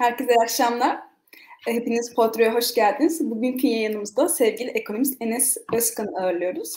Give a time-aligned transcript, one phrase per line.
[0.00, 0.98] Herkese iyi akşamlar.
[1.68, 3.30] E, hepiniz Potro'ya hoş geldiniz.
[3.30, 6.76] Bugünkü yayınımızda sevgili ekonomist Enes Özkan'ı ağırlıyoruz.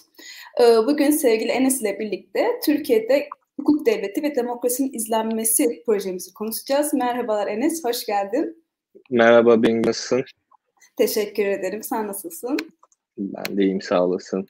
[0.61, 3.29] E, bugün sevgili Enes ile birlikte Türkiye'de
[3.59, 6.93] hukuk devleti ve demokrasinin izlenmesi projemizi konuşacağız.
[6.93, 8.63] Merhabalar Enes, hoş geldin.
[9.09, 10.23] Merhaba, ben nasılsın?
[10.97, 11.83] Teşekkür ederim.
[11.83, 12.57] Sen nasılsın?
[13.17, 14.47] Ben de iyiyim, sağ olasın.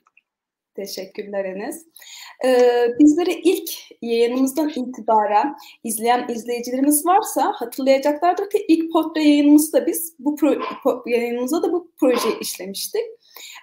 [0.76, 1.86] Teşekkürler Enes.
[2.46, 3.70] Ee, bizleri ilk
[4.02, 10.56] yayınımızdan itibaren izleyen izleyicilerimiz varsa hatırlayacaklardır ki ilk portre yayınımızda biz bu pro,
[11.06, 13.02] yayınımızda da bu projeyi işlemiştik.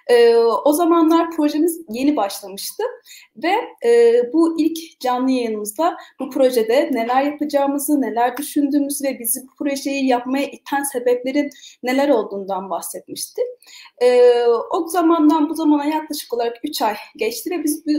[0.07, 2.83] E, o zamanlar projemiz yeni başlamıştı
[3.35, 3.53] ve
[3.89, 10.07] e, bu ilk canlı yayınımızda bu projede neler yapacağımızı, neler düşündüğümüzü ve bizi bu projeyi
[10.07, 11.49] yapmaya iten sebeplerin
[11.83, 13.45] neler olduğundan bahsetmiştik.
[14.01, 17.91] E, o zamandan bu zamana yaklaşık olarak 3 ay geçti ve biz bu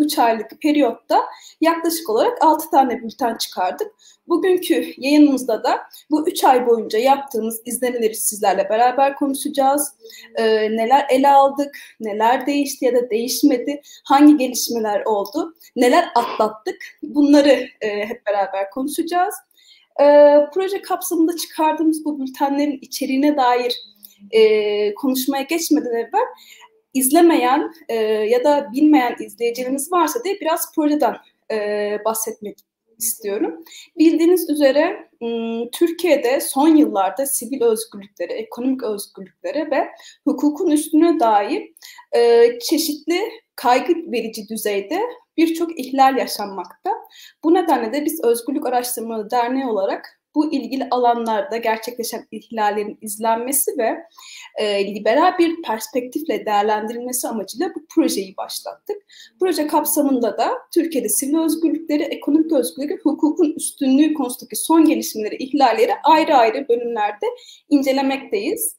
[0.00, 1.20] 3 aylık periyotta
[1.60, 3.92] yaklaşık olarak 6 tane bülten çıkardık.
[4.28, 9.92] Bugünkü yayınımızda da bu 3 ay boyunca yaptığımız izlemeleri sizlerle beraber konuşacağız.
[10.34, 17.66] Ee, neler ele aldık, neler değişti ya da değişmedi, hangi gelişmeler oldu, neler atlattık bunları
[17.80, 19.34] e, hep beraber konuşacağız.
[20.00, 23.74] Ee, proje kapsamında çıkardığımız bu bültenlerin içeriğine dair
[24.30, 26.26] e, konuşmaya geçmeden evvel
[26.94, 31.16] izlemeyen e, ya da bilmeyen izleyicilerimiz varsa diye biraz projeden
[31.50, 32.58] e, bahsetmek
[32.98, 33.64] istiyorum.
[33.98, 35.10] Bildiğiniz üzere
[35.72, 39.88] Türkiye'de son yıllarda sivil özgürlüklere, ekonomik özgürlüklere ve
[40.24, 41.72] hukukun üstüne dair
[42.16, 43.20] e, çeşitli
[43.56, 45.00] kaygı verici düzeyde
[45.36, 46.90] birçok ihlal yaşanmakta.
[47.44, 53.98] Bu nedenle de biz Özgürlük Araştırmaları Derneği olarak bu ilgili alanlarda gerçekleşen ihlallerin izlenmesi ve
[54.56, 58.96] e, liberal bir perspektifle değerlendirilmesi amacıyla bu projeyi başlattık.
[59.40, 66.36] Proje kapsamında da Türkiye'de sivil özgürlükleri, ekonomik özgürlükleri, hukukun üstünlüğü konusundaki son gelişmeleri, ihlalleri ayrı
[66.36, 67.26] ayrı bölümlerde
[67.68, 68.76] incelemekteyiz.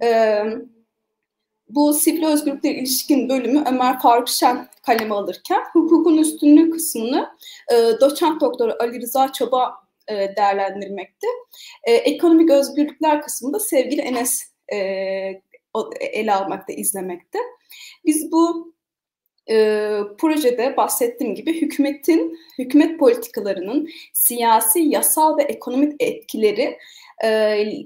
[0.00, 0.58] Evet
[1.68, 7.28] bu sivil özgürlükler ilişkin bölümü Ömer Faruk Şen kaleme alırken hukukun üstünlüğü kısmını
[7.72, 11.26] e, doçent doktor Ali Rıza Çoba e, değerlendirmekte.
[11.84, 14.76] E, ekonomik özgürlükler kısmında sevgili Enes e,
[16.00, 17.38] ele almakta, izlemekte.
[18.04, 18.74] Biz bu
[19.50, 19.54] e,
[20.18, 26.78] projede bahsettiğim gibi hükümetin, hükümet politikalarının siyasi, yasal ve ekonomik etkileri
[27.24, 27.28] e,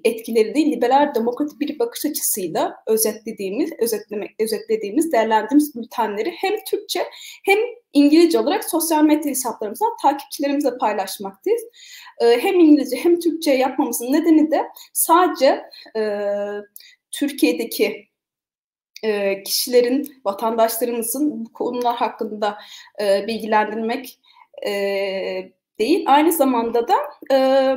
[0.04, 7.06] etkileri değil liberal demokratik bir bakış açısıyla özetlediğimiz, özetlemek, özetlediğimiz, değerlendirdiğimiz bültenleri hem Türkçe
[7.44, 7.58] hem
[7.92, 11.62] İngilizce olarak sosyal medya hesaplarımızdan takipçilerimizle paylaşmaktayız.
[12.20, 15.62] E, hem İngilizce hem Türkçe yapmamızın nedeni de sadece
[15.96, 16.20] e,
[17.10, 18.08] Türkiye'deki
[19.02, 22.58] e, kişilerin, vatandaşlarımızın bu konular hakkında
[23.00, 24.20] e, bilgilendirmek
[24.66, 24.72] e,
[25.78, 26.96] değil, aynı zamanda da
[27.32, 27.76] e,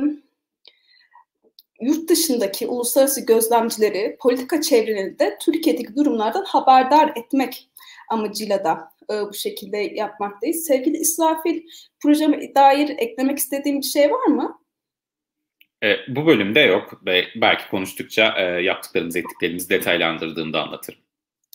[1.84, 7.68] yurt dışındaki uluslararası gözlemcileri, politika çevrelerini de Türkiye'deki durumlardan haberdar etmek
[8.10, 10.66] amacıyla da e, bu şekilde yapmaktayız.
[10.66, 11.62] Sevgili İsrafil,
[12.02, 14.60] projeme dair eklemek istediğim bir şey var mı?
[15.84, 17.00] E, bu bölümde yok.
[17.36, 21.00] Belki konuştukça e, yaptıklarımız, ettiklerimizi detaylandırdığımda anlatırım.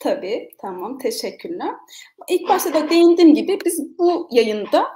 [0.01, 0.97] Tabii, tamam.
[0.97, 1.71] Teşekkürler.
[2.29, 4.87] İlk başta da değindiğim gibi biz bu yayında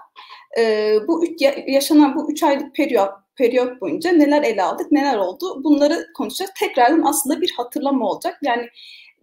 [0.60, 5.64] e, bu üç, yaşanan bu üç aylık periyot periyot boyunca neler ele aldık, neler oldu
[5.64, 6.52] bunları konuşacağız.
[6.60, 8.40] Tekrardan aslında bir hatırlama olacak.
[8.42, 8.70] Yani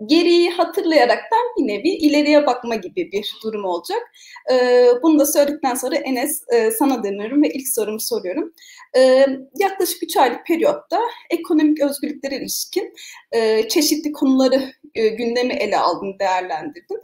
[0.06, 4.12] geriyi hatırlayaraktan bir nevi ileriye bakma gibi bir durum olacak.
[4.52, 8.52] E, bunu da söyledikten sonra Enes e, sana dönüyorum ve ilk sorumu soruyorum.
[8.96, 9.26] E,
[9.58, 11.00] yaklaşık 3 aylık periyotta
[11.30, 12.94] ekonomik özgürlüklere ilişkin
[13.32, 17.00] e, çeşitli konuları e, gündemi ele aldın, değerlendirdin.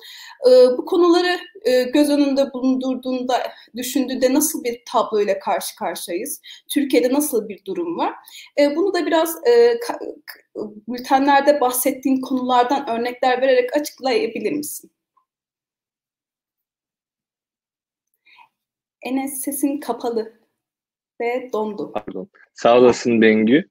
[0.49, 3.43] E, bu konuları e, göz önünde bulundurduğunda,
[3.77, 6.41] düşündüğünde nasıl bir tablo ile karşı karşıyayız?
[6.69, 8.15] Türkiye'de nasıl bir durum var?
[8.59, 9.37] E, bunu da biraz
[10.89, 14.91] bültenlerde bahsettiğin konulardan örnekler vererek açıklayabilir misin?
[19.03, 20.33] Enes sesin kapalı
[21.21, 21.93] ve dondu.
[21.93, 22.29] Pardon.
[22.55, 23.65] Sağ olasın Bengü.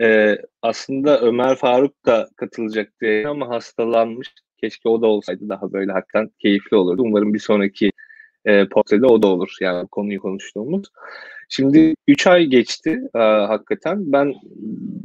[0.00, 4.34] Ee, aslında Ömer Faruk da katılacaktı ama hastalanmış.
[4.60, 7.02] Keşke o da olsaydı daha böyle hakikaten keyifli olurdu.
[7.02, 7.90] Umarım bir sonraki
[8.44, 9.56] e, portrede o da olur.
[9.60, 10.86] Yani konuyu konuştuğumuz.
[11.54, 14.12] Şimdi 3 ay geçti e, hakikaten.
[14.12, 14.34] Ben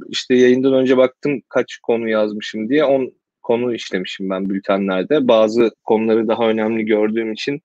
[0.10, 2.84] işte yayından önce baktım kaç konu yazmışım diye.
[2.84, 3.14] 10
[3.44, 5.28] konu işlemişim ben bültenlerde.
[5.28, 7.62] Bazı konuları daha önemli gördüğüm için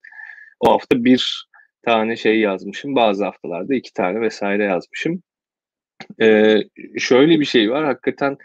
[0.61, 1.47] o hafta bir
[1.83, 2.97] tane şey yazmışım.
[2.97, 5.23] Bazı haftalarda iki tane vesaire yazmışım.
[6.21, 6.59] Ee,
[6.99, 7.85] şöyle bir şey var.
[7.85, 8.37] Hakikaten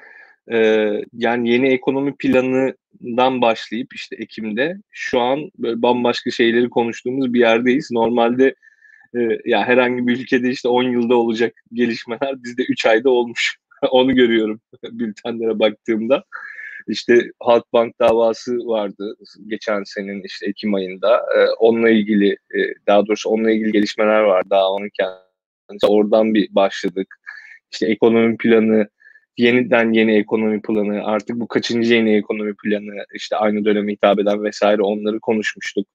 [0.51, 7.39] e, yani yeni ekonomi planından başlayıp işte Ekim'de şu an böyle bambaşka şeyleri konuştuğumuz bir
[7.39, 7.91] yerdeyiz.
[7.91, 8.55] Normalde
[9.15, 13.57] e, ya herhangi bir ülkede işte 10 yılda olacak gelişmeler bizde 3 ayda olmuş.
[13.91, 16.23] Onu görüyorum bültenlere baktığımda.
[16.87, 19.15] İşte Halkbank davası vardı
[19.47, 21.17] geçen senin işte Ekim ayında.
[21.17, 25.87] E, onunla ilgili e, daha doğrusu onunla ilgili gelişmeler var daha onun kendisi.
[25.87, 27.07] Oradan bir başladık.
[27.71, 28.87] İşte ekonomi planı
[29.37, 34.43] yeniden yeni ekonomi planı, artık bu kaçıncı yeni ekonomi planı, işte aynı döneme hitap eden
[34.43, 35.87] vesaire onları konuşmuştuk.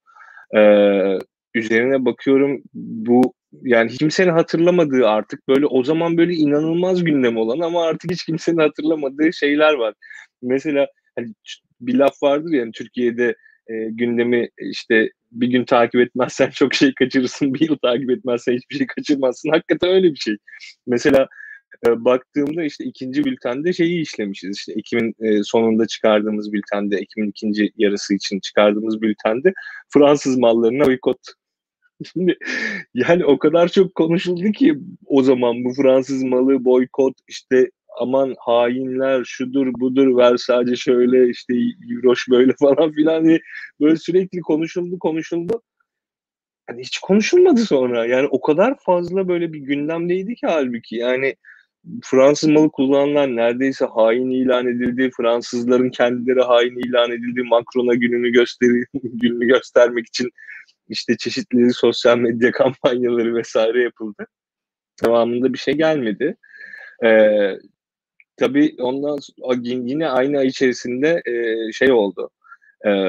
[0.57, 1.19] Ee,
[1.55, 7.85] üzerine bakıyorum bu yani kimsenin hatırlamadığı artık böyle o zaman böyle inanılmaz gündem olan ama
[7.85, 9.95] artık hiç kimsenin hatırlamadığı şeyler var.
[10.43, 11.29] Mesela hani
[11.81, 13.37] bir laf vardır yani Türkiye'de
[13.69, 18.77] e, gündemi işte bir gün takip etmezsen çok şey kaçırırsın, bir yıl takip etmezsen hiçbir
[18.77, 19.51] şey kaçırmazsın.
[19.51, 20.37] Hakikaten öyle bir şey.
[20.87, 21.29] Mesela
[21.87, 24.57] e, baktığımda işte ikinci bültende şeyi işlemişiz.
[24.57, 29.53] İşte Ekim'in e, sonunda çıkardığımız bültende, Ekim'in ikinci yarısı için çıkardığımız bültende
[29.89, 31.19] Fransız mallarına boykot.
[32.13, 32.37] Şimdi
[32.95, 39.25] yani o kadar çok konuşuldu ki o zaman bu Fransız malı boykot işte aman hainler
[39.25, 41.55] şudur budur ver sadece şöyle işte
[41.91, 43.41] Euroş böyle falan filan diye
[43.81, 45.63] böyle sürekli konuşuldu konuşuldu.
[46.67, 48.07] Hani hiç konuşulmadı sonra.
[48.07, 51.37] Yani o kadar fazla böyle bir gündemdeydi ki halbuki yani
[52.05, 55.11] Fransız malı kullanılan neredeyse hain ilan edildi.
[55.17, 57.43] Fransızların kendileri hain ilan edildi.
[57.43, 60.31] Macron'a gününü gösteri gününü göstermek için
[60.89, 64.27] işte çeşitli sosyal medya kampanyaları vesaire yapıldı.
[65.05, 66.37] Devamında bir şey gelmedi.
[67.05, 67.53] Ee,
[68.37, 69.19] tabii ondan
[69.65, 72.31] yine aynı ay içerisinde e, şey oldu.
[72.87, 73.09] Ee,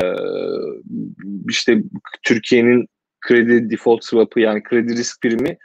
[1.49, 1.83] işte
[2.23, 2.87] Türkiye'nin
[3.21, 5.57] kredi default swap'ı yani kredi risk primi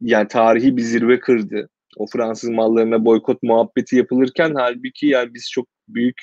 [0.00, 5.68] yani tarihi bir zirve kırdı o Fransız mallarına boykot muhabbeti yapılırken halbuki yani biz çok
[5.88, 6.20] büyük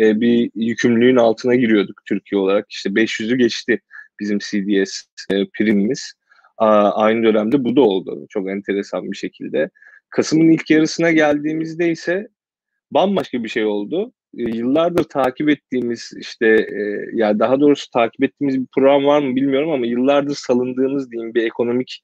[0.00, 2.66] e, bir yükümlülüğün altına giriyorduk Türkiye olarak.
[2.70, 3.80] İşte 500'ü geçti
[4.20, 6.12] bizim CDS e, primimiz.
[6.58, 9.70] A, aynı dönemde bu da oldu çok enteresan bir şekilde.
[10.10, 12.28] Kasım'ın ilk yarısına geldiğimizde ise
[12.90, 14.12] bambaşka bir şey oldu.
[14.38, 19.36] E, yıllardır takip ettiğimiz işte e, ya daha doğrusu takip ettiğimiz bir program var mı
[19.36, 22.02] bilmiyorum ama yıllardır salındığımız diyeyim bir ekonomik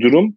[0.00, 0.36] durum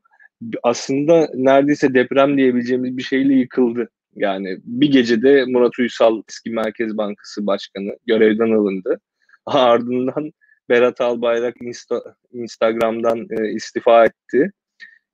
[0.64, 3.90] aslında neredeyse deprem diyebileceğimiz bir şeyle yıkıldı.
[4.16, 9.00] Yani bir gecede Murat Uysal eski Merkez Bankası Başkanı görevden alındı.
[9.46, 10.32] Ardından
[10.69, 14.52] Berat Albayrak Insta, Instagram'dan e, istifa etti.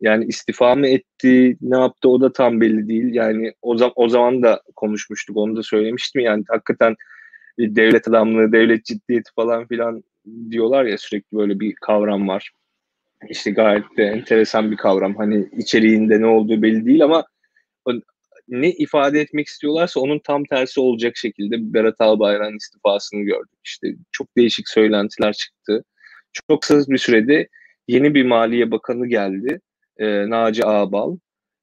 [0.02, 3.14] Yani istifa mı etti, ne yaptı o da tam belli değil.
[3.14, 6.22] Yani o, zaman o zaman da konuşmuştuk, onu da söylemiştim.
[6.22, 6.96] Yani hakikaten
[7.60, 10.04] devlet adamlığı, devlet ciddiyeti falan filan
[10.50, 12.52] diyorlar ya sürekli böyle bir kavram var.
[13.30, 15.16] İşte gayet de enteresan bir kavram.
[15.16, 17.26] Hani içeriğinde ne olduğu belli değil ama
[18.48, 23.60] ne ifade etmek istiyorlarsa onun tam tersi olacak şekilde Berat Albayrak'ın istifasını gördük.
[23.64, 25.84] İşte çok değişik söylentiler çıktı.
[26.34, 27.48] Çok kısa bir sürede
[27.88, 29.62] yeni bir Maliye Bakanı geldi.
[29.98, 31.18] E, Naci Ağbal.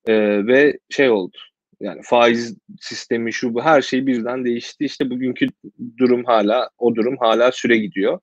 [0.06, 1.36] E, ve şey oldu.
[1.80, 4.84] Yani faiz sistemi şu bu her şey birden değişti.
[4.84, 5.46] İşte bugünkü
[5.98, 8.20] durum hala o durum hala süre gidiyor.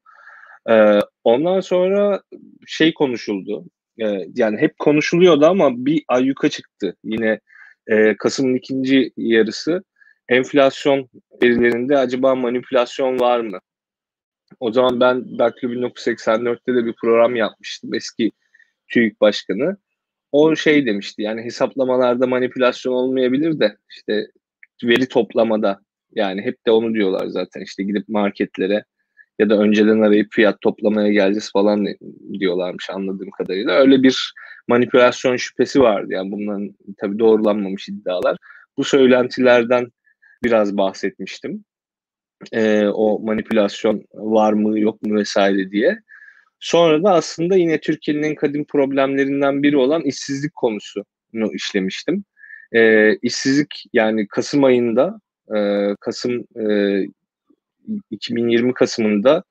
[0.69, 2.21] Ee, ondan sonra
[2.67, 3.65] şey konuşuldu.
[4.01, 6.95] Ee, yani hep konuşuluyordu ama bir ayyuka çıktı.
[7.03, 7.39] Yine
[7.87, 9.83] e, Kasım'ın ikinci yarısı
[10.29, 11.09] enflasyon
[11.43, 13.59] verilerinde acaba manipülasyon var mı?
[14.59, 17.93] O zaman ben belki 1984'te de bir program yapmıştım.
[17.93, 18.31] Eski
[18.87, 19.77] TÜİK Başkanı.
[20.31, 24.27] O şey demişti yani hesaplamalarda manipülasyon olmayabilir de işte
[24.83, 25.79] veri toplamada
[26.15, 28.83] yani hep de onu diyorlar zaten işte gidip marketlere
[29.39, 31.87] ya da önceden arayıp fiyat toplamaya geleceğiz falan
[32.39, 33.73] diyorlarmış anladığım kadarıyla.
[33.73, 34.33] Öyle bir
[34.67, 36.07] manipülasyon şüphesi vardı.
[36.09, 38.37] Yani bunların tabii doğrulanmamış iddialar.
[38.77, 39.87] Bu söylentilerden
[40.43, 41.65] biraz bahsetmiştim.
[42.51, 45.99] Ee, o manipülasyon var mı yok mu vesaire diye.
[46.59, 52.23] Sonra da aslında yine Türkiye'nin en kadim problemlerinden biri olan işsizlik konusunu işlemiştim.
[52.71, 55.19] Ee, işsizlik yani Kasım ayında
[55.55, 57.01] e, Kasım e,
[58.11, 59.43] 2020 Kasım'ında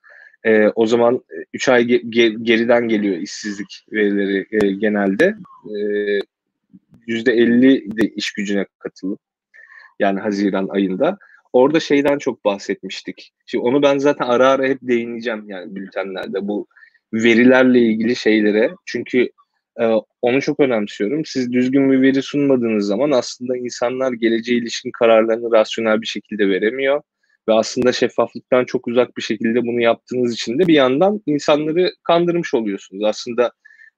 [0.47, 1.21] e, o zaman
[1.53, 5.37] 3 ay ge- ge- geriden geliyor işsizlik verileri e, genelde.
[7.07, 9.21] Yüzde 50 de iş gücüne katılıp
[9.99, 11.19] yani Haziran ayında.
[11.53, 13.33] Orada şeyden çok bahsetmiştik.
[13.47, 16.67] Şimdi onu ben zaten ara ara hep değineceğim yani bültenlerde bu
[17.13, 18.71] verilerle ilgili şeylere.
[18.87, 19.31] Çünkü
[19.81, 19.87] e,
[20.23, 21.25] onu çok önemsiyorum.
[21.25, 27.03] Siz düzgün bir veri sunmadığınız zaman aslında insanlar geleceğe ilişkin kararlarını rasyonel bir şekilde veremiyor
[27.49, 32.55] ve aslında şeffaflıktan çok uzak bir şekilde bunu yaptığınız için de bir yandan insanları kandırmış
[32.55, 33.05] oluyorsunuz.
[33.05, 33.53] Aslında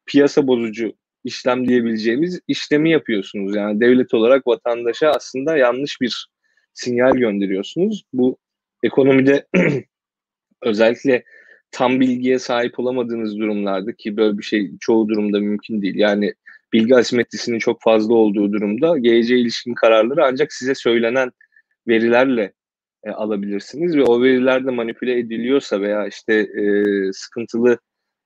[0.07, 0.93] piyasa bozucu
[1.25, 3.57] işlem diyebileceğimiz işlemi yapıyorsunuz.
[3.57, 6.29] Yani devlet olarak vatandaşa aslında yanlış bir
[6.75, 8.05] sinyal gönderiyorsunuz.
[8.13, 8.39] Bu
[8.83, 9.47] ekonomide
[10.63, 11.25] özellikle
[11.71, 15.95] tam bilgiye sahip olamadığınız durumlarda ki böyle bir şey çoğu durumda mümkün değil.
[15.97, 16.35] Yani
[16.73, 21.31] bilgi asimetrisinin çok fazla olduğu durumda geleceğe ilişkin kararları ancak size söylenen
[21.89, 22.53] verilerle
[23.05, 26.63] e, alabilirsiniz ve o veriler de manipüle ediliyorsa veya işte e,
[27.13, 27.79] sıkıntılı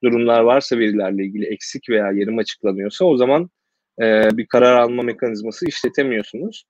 [0.04, 3.50] durumlar varsa verilerle ilgili eksik veya yarım açıklanıyorsa o zaman
[4.02, 6.64] e, bir karar alma mekanizması işletemiyorsunuz.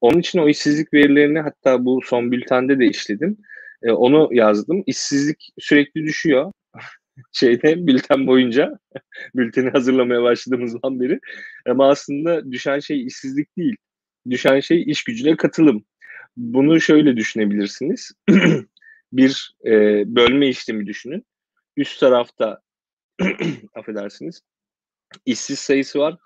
[0.00, 3.36] Onun için o işsizlik verilerini hatta bu son bültende de işledim.
[3.82, 4.82] E, onu yazdım.
[4.86, 6.52] İşsizlik sürekli düşüyor.
[7.32, 8.78] Şeyde bülten boyunca
[9.34, 11.20] bülteni hazırlamaya başladığımızdan beri.
[11.68, 13.76] Ama aslında düşen şey işsizlik değil.
[14.30, 15.84] Düşen şey iş gücüne katılım.
[16.36, 18.12] Bunu şöyle düşünebilirsiniz.
[19.12, 19.70] bir e,
[20.16, 21.26] bölme işlemi düşünün.
[21.76, 22.60] Üst tarafta
[23.74, 24.42] affedersiniz
[25.26, 26.16] işsiz sayısı var.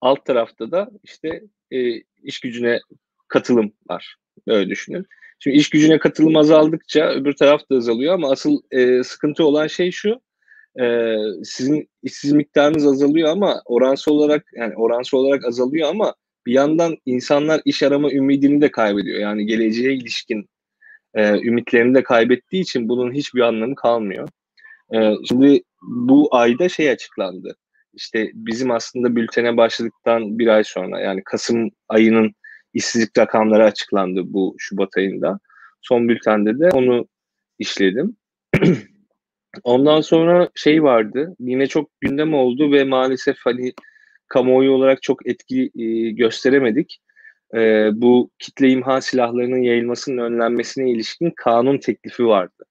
[0.00, 2.80] Alt tarafta da işte e, iş gücüne
[3.28, 4.16] katılım var.
[4.46, 5.06] Öyle düşünün.
[5.38, 9.90] Şimdi iş gücüne katılım azaldıkça öbür taraf da azalıyor ama asıl e, sıkıntı olan şey
[9.90, 10.20] şu.
[10.80, 16.14] E, sizin işsiz miktarınız azalıyor ama oransal olarak yani oransal olarak azalıyor ama
[16.48, 19.18] bir yandan insanlar iş arama ümidini de kaybediyor.
[19.18, 20.48] Yani geleceğe ilişkin
[21.14, 24.28] e, ümitlerini de kaybettiği için bunun hiçbir anlamı kalmıyor.
[24.94, 27.56] E, şimdi bu ayda şey açıklandı.
[27.94, 32.32] İşte bizim aslında bültene başladıktan bir ay sonra yani Kasım ayının
[32.74, 35.38] işsizlik rakamları açıklandı bu Şubat ayında.
[35.82, 37.08] Son bültende de onu
[37.58, 38.16] işledim.
[39.64, 41.36] Ondan sonra şey vardı.
[41.40, 43.72] Yine çok gündem oldu ve maalesef hani
[44.28, 47.00] kamuoyu olarak çok etki e, gösteremedik.
[47.54, 52.64] E, bu kitle imha silahlarının yayılmasının önlenmesine ilişkin kanun teklifi vardı.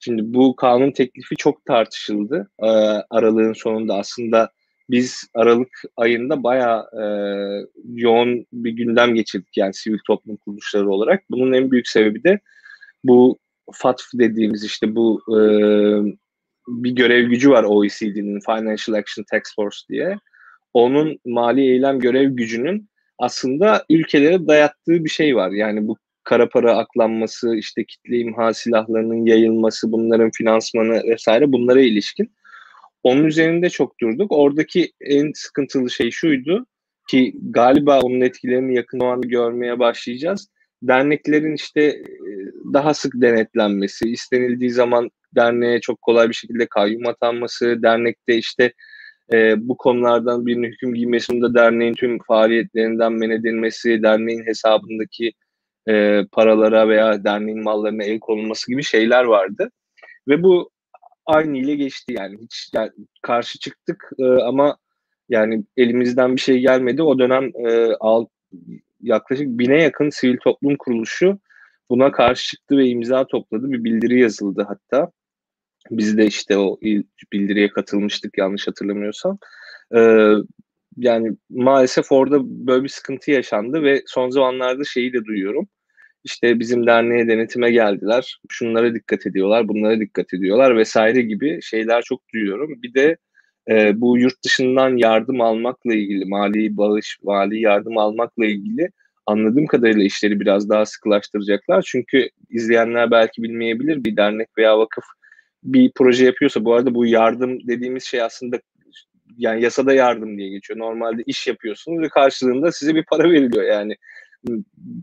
[0.00, 2.50] Şimdi bu kanun teklifi çok tartışıldı.
[2.62, 2.66] E,
[3.10, 4.50] aralığın sonunda aslında
[4.90, 7.04] biz Aralık ayında bayağı e,
[7.94, 11.22] yoğun bir gündem geçirdik yani sivil toplum kuruluşları olarak.
[11.30, 12.40] Bunun en büyük sebebi de
[13.04, 13.38] bu
[13.72, 15.40] FATF dediğimiz işte bu e,
[16.68, 20.18] bir görev gücü var OECD'nin Financial Action Task Force diye.
[20.74, 25.50] Onun mali eylem görev gücünün aslında ülkelere dayattığı bir şey var.
[25.50, 32.32] Yani bu kara para aklanması, işte kitle imha silahlarının yayılması, bunların finansmanı vesaire bunlara ilişkin
[33.02, 34.32] onun üzerinde çok durduk.
[34.32, 36.66] Oradaki en sıkıntılı şey şuydu
[37.08, 40.48] ki galiba onun etkilerini yakın zamanda görmeye başlayacağız.
[40.82, 42.02] Derneklerin işte e,
[42.72, 48.72] daha sık denetlenmesi, istenildiği zaman derneğe çok kolay bir şekilde kayyum atanması, dernekte işte
[49.32, 55.32] e, bu konulardan birinin hüküm giymesinde derneğin tüm faaliyetlerinden men edilmesi, derneğin hesabındaki
[55.88, 59.70] e, paralara veya derneğin mallarına el konulması gibi şeyler vardı.
[60.28, 60.70] Ve bu
[61.26, 62.90] aynı ile geçti yani hiç yani
[63.22, 64.76] karşı çıktık e, ama
[65.28, 67.02] yani elimizden bir şey gelmedi.
[67.02, 68.28] O dönem e, alt,
[69.02, 71.38] yaklaşık bine yakın sivil toplum kuruluşu
[71.90, 73.72] buna karşı çıktı ve imza topladı.
[73.72, 75.10] Bir bildiri yazıldı hatta.
[75.90, 76.80] Biz de işte o
[77.32, 79.38] bildiriye katılmıştık yanlış hatırlamıyorsam.
[79.96, 80.32] Ee,
[80.96, 85.68] yani maalesef orada böyle bir sıkıntı yaşandı ve son zamanlarda şeyi de duyuyorum
[86.24, 88.40] işte bizim derneğe denetime geldiler.
[88.48, 92.82] Şunlara dikkat ediyorlar, bunlara dikkat ediyorlar vesaire gibi şeyler çok duyuyorum.
[92.82, 93.16] Bir de
[93.70, 98.90] e, bu yurt dışından yardım almakla ilgili, mali bağış, mali yardım almakla ilgili
[99.26, 101.82] anladığım kadarıyla işleri biraz daha sıkılaştıracaklar.
[101.86, 105.04] Çünkü izleyenler belki bilmeyebilir bir dernek veya vakıf
[105.62, 108.60] bir proje yapıyorsa bu arada bu yardım dediğimiz şey aslında
[109.36, 110.78] yani yasada yardım diye geçiyor.
[110.78, 113.96] Normalde iş yapıyorsunuz ve karşılığında size bir para veriliyor yani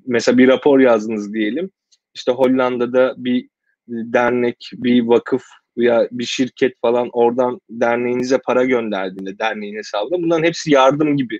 [0.05, 1.71] mesela bir rapor yazdınız diyelim.
[2.13, 3.49] İşte Hollanda'da bir
[3.87, 5.43] dernek, bir vakıf
[5.77, 11.39] veya bir şirket falan oradan derneğinize para gönderdiğinde derneğin hesabına bunların hepsi yardım gibi.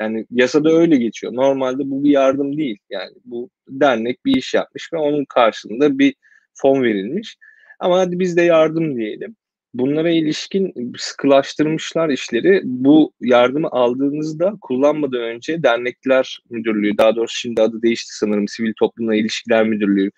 [0.00, 1.34] Yani yasada öyle geçiyor.
[1.34, 2.78] Normalde bu bir yardım değil.
[2.90, 6.14] Yani bu dernek bir iş yapmış ve onun karşılığında bir
[6.54, 7.36] fon verilmiş.
[7.80, 9.36] Ama hadi biz de yardım diyelim
[9.78, 12.60] bunlara ilişkin sıkılaştırmışlar işleri.
[12.64, 19.14] Bu yardımı aldığınızda kullanmadan önce dernekler müdürlüğü, daha doğrusu şimdi adı değişti sanırım Sivil Toplumla
[19.14, 20.10] İlişkiler Müdürlüğü.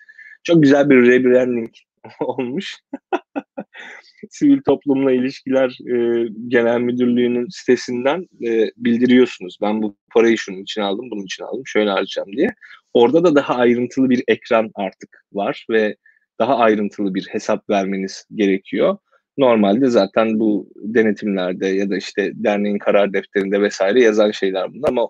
[0.43, 1.71] Çok güzel bir rebranding
[2.19, 2.75] olmuş.
[4.29, 9.57] Sivil Toplumla İlişkiler e, Genel Müdürlüğü'nün sitesinden e, bildiriyorsunuz.
[9.61, 12.49] Ben bu parayı şunun için aldım, bunun için aldım, şöyle harcayacağım diye.
[12.93, 15.95] Orada da daha ayrıntılı bir ekran artık var ve
[16.39, 18.97] daha ayrıntılı bir hesap vermeniz gerekiyor.
[19.37, 25.09] Normalde zaten bu denetimlerde ya da işte derneğin karar defterinde vesaire yazan şeyler bunlar ama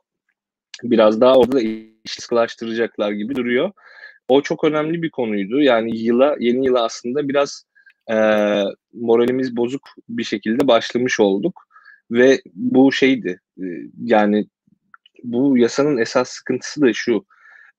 [0.83, 3.71] biraz daha orada işi sıkılaştıracaklar gibi duruyor.
[4.29, 5.61] O çok önemli bir konuydu.
[5.61, 7.65] Yani yıla, yeni yıla aslında biraz
[8.11, 8.15] e,
[8.93, 11.63] moralimiz bozuk bir şekilde başlamış olduk.
[12.11, 13.65] Ve bu şeydi, e,
[14.03, 14.47] yani
[15.23, 17.25] bu yasanın esas sıkıntısı da şu.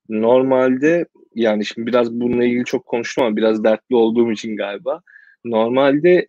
[0.09, 5.01] Normalde yani şimdi biraz bununla ilgili çok konuştum ama biraz dertli olduğum için galiba.
[5.45, 6.29] Normalde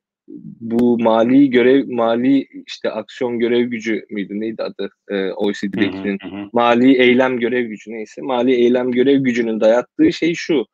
[0.61, 4.39] bu mali görev mali işte aksiyon görev gücü müydü?
[4.39, 4.89] Neydi adı?
[5.09, 6.17] E, OECD'dekinin
[6.53, 7.91] mali eylem görev gücü.
[7.91, 10.65] Neyse mali eylem görev gücünün dayattığı şey şu.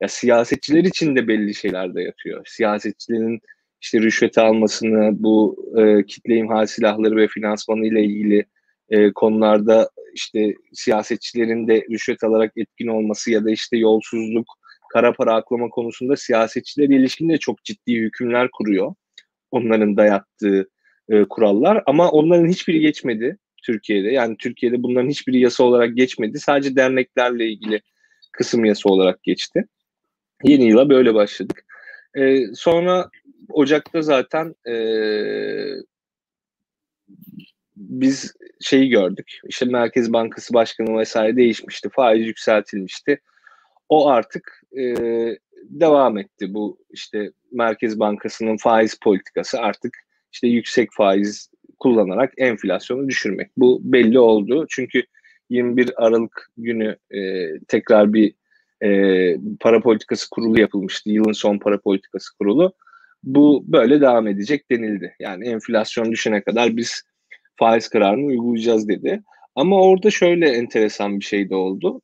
[0.00, 2.42] Ya siyasetçiler için de belli şeyler dayatıyor.
[2.46, 3.40] Siyasetçilerin
[3.80, 8.46] işte rüşvet almasını, bu e, kitle imha silahları ve finansmanı ile ilgili
[8.90, 14.46] e, konularda işte siyasetçilerin de rüşvet alarak etkin olması ya da işte yolsuzluk,
[14.92, 18.94] kara para aklama konusunda siyasetçiler ilişkin de çok ciddi hükümler kuruyor.
[19.50, 20.68] Onların dayattığı
[21.08, 24.08] e, kurallar ama onların hiçbiri geçmedi Türkiye'de.
[24.08, 26.40] Yani Türkiye'de bunların hiçbiri yasa olarak geçmedi.
[26.40, 27.80] Sadece derneklerle ilgili
[28.32, 29.64] kısım yasa olarak geçti.
[30.44, 31.64] Yeni yıla böyle başladık.
[32.14, 33.10] E, sonra
[33.48, 34.74] Ocak'ta zaten e,
[37.76, 39.40] biz şeyi gördük.
[39.48, 41.88] İşte Merkez Bankası Başkanı vesaire değişmişti.
[41.92, 43.20] Faiz yükseltilmişti.
[43.88, 44.94] O artık e,
[45.62, 46.54] devam etti.
[46.54, 49.96] Bu işte Merkez Bankası'nın faiz politikası artık
[50.32, 53.50] işte yüksek faiz kullanarak enflasyonu düşürmek.
[53.56, 54.66] Bu belli oldu.
[54.70, 55.02] Çünkü
[55.50, 58.34] 21 Aralık günü e, tekrar bir
[58.82, 58.88] e,
[59.60, 61.10] para politikası kurulu yapılmıştı.
[61.10, 62.72] Yılın son para politikası kurulu.
[63.22, 65.14] Bu böyle devam edecek denildi.
[65.20, 67.02] Yani enflasyon düşene kadar biz
[67.58, 69.22] faiz kararını uygulayacağız dedi.
[69.54, 72.00] Ama orada şöyle enteresan bir şey de oldu.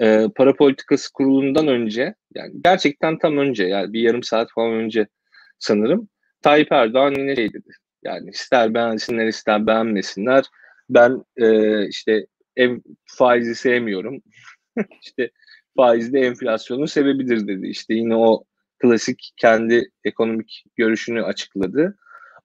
[0.00, 5.06] E, para politikası kurulundan önce yani gerçekten tam önce yani bir yarım saat falan önce
[5.58, 6.08] sanırım
[6.42, 7.70] Tayyip Erdoğan yine şey dedi.
[8.04, 10.44] Yani ister beğensinler ister beğenmesinler.
[10.90, 12.26] Ben e, işte
[12.56, 14.22] ev faizi sevmiyorum.
[15.02, 15.30] işte
[15.76, 17.68] faiz de enflasyonun sebebidir dedi.
[17.68, 18.44] İşte yine o
[18.78, 21.96] klasik kendi ekonomik görüşünü açıkladı.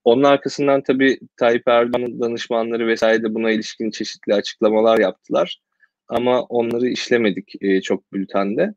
[0.08, 5.60] Onun arkasından tabii Tayyip Erdoğan'ın danışmanları vesaire de buna ilişkin çeşitli açıklamalar yaptılar.
[6.08, 8.74] Ama onları işlemedik e, çok bültende.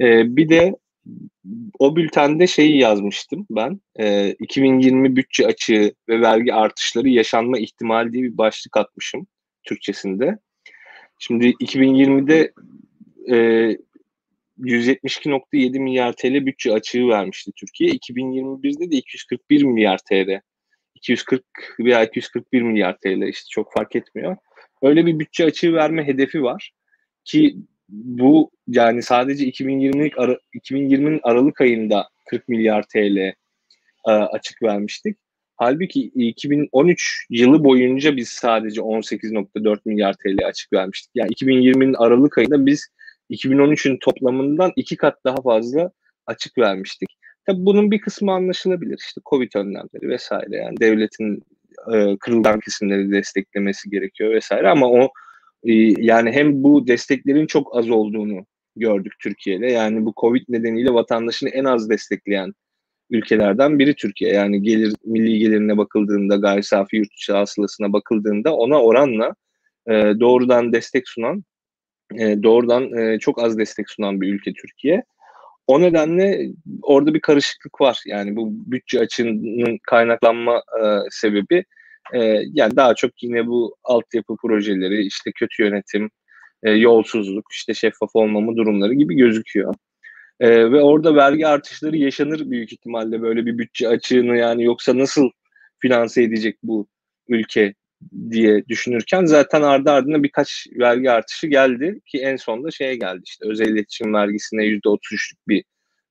[0.00, 0.76] E, bir de
[1.78, 3.80] o bültende şeyi yazmıştım ben.
[3.98, 9.26] E, 2020 bütçe açığı ve vergi artışları yaşanma ihtimali diye bir başlık atmışım
[9.64, 10.38] Türkçesinde.
[11.18, 12.52] Şimdi 2020'de
[13.30, 13.36] e,
[14.58, 17.90] 172.7 milyar TL bütçe açığı vermişti Türkiye.
[17.90, 20.40] 2021'de de 241 milyar TL.
[21.02, 21.44] 240
[21.80, 24.36] veya 241 milyar TL işte çok fark etmiyor.
[24.82, 26.72] Öyle bir bütçe açığı verme hedefi var
[27.24, 27.56] ki
[27.88, 33.34] bu yani sadece 2020'lik ara, 2020'nin Aralık ayında 40 milyar TL e,
[34.10, 35.16] açık vermiştik.
[35.56, 41.10] Halbuki 2013 yılı boyunca biz sadece 18.4 milyar TL açık vermiştik.
[41.14, 42.88] Yani 2020'nin Aralık ayında biz
[43.30, 45.90] 2013'ün toplamından iki kat daha fazla
[46.26, 47.08] açık vermiştik.
[47.50, 48.98] Tabii bunun bir kısmı anlaşılabilir.
[48.98, 51.42] İşte Covid önlemleri vesaire yani devletin
[51.92, 55.10] e, kırılgan kesimleri desteklemesi gerekiyor vesaire ama o
[55.64, 59.66] e, yani hem bu desteklerin çok az olduğunu gördük Türkiye'de.
[59.66, 62.52] Yani bu Covid nedeniyle vatandaşını en az destekleyen
[63.10, 64.32] ülkelerden biri Türkiye.
[64.32, 69.34] Yani gelir milli gelirine bakıldığında, gayri safi yurt içi hasılasına bakıldığında ona oranla
[69.86, 71.44] e, doğrudan destek sunan
[72.18, 75.04] e, doğrudan e, çok az destek sunan bir ülke Türkiye.
[75.70, 76.48] O nedenle
[76.82, 78.02] orada bir karışıklık var.
[78.06, 81.64] Yani bu bütçe açığının kaynaklanma e, sebebi
[82.14, 82.18] e,
[82.52, 86.10] yani daha çok yine bu altyapı projeleri, işte kötü yönetim,
[86.62, 89.74] e, yolsuzluk, işte şeffaf olmama durumları gibi gözüküyor.
[90.40, 95.30] E, ve orada vergi artışları yaşanır büyük ihtimalle böyle bir bütçe açığını yani yoksa nasıl
[95.78, 96.86] finanse edecek bu
[97.28, 97.74] ülke
[98.30, 103.46] diye düşünürken zaten ardı ardına birkaç vergi artışı geldi ki en sonunda şeye geldi işte
[103.48, 105.64] özel iletişim vergisine yüzde 33'lük bir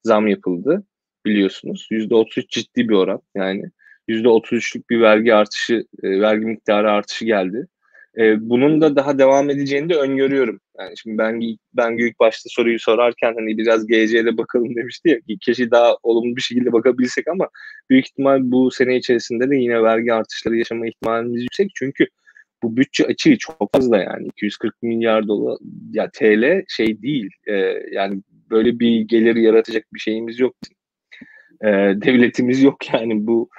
[0.04, 0.84] zam yapıldı
[1.26, 1.88] biliyorsunuz.
[1.92, 3.64] Yüzde 33 ciddi bir oran yani.
[4.08, 7.68] Yüzde 33'lük bir vergi artışı, e, vergi miktarı artışı geldi.
[8.18, 10.60] E, bunun da daha devam edeceğini de öngörüyorum.
[10.80, 11.42] Yani şimdi ben
[11.74, 16.42] ben ilk başta soruyu sorarken hani biraz GC'de bakalım demişti ya keşke daha olumlu bir
[16.42, 17.50] şekilde bakabilsek ama
[17.90, 21.72] büyük ihtimal bu sene içerisinde de yine vergi artışları yaşama ihtimalimiz yüksek.
[21.76, 22.08] Çünkü
[22.64, 25.58] bu bütçe açığı çok fazla yani 240 milyar dolar
[25.94, 27.30] ya TL şey değil.
[27.48, 27.54] E,
[27.92, 30.56] yani böyle bir gelir yaratacak bir şeyimiz yok.
[31.64, 31.68] E,
[32.02, 33.50] devletimiz yok yani bu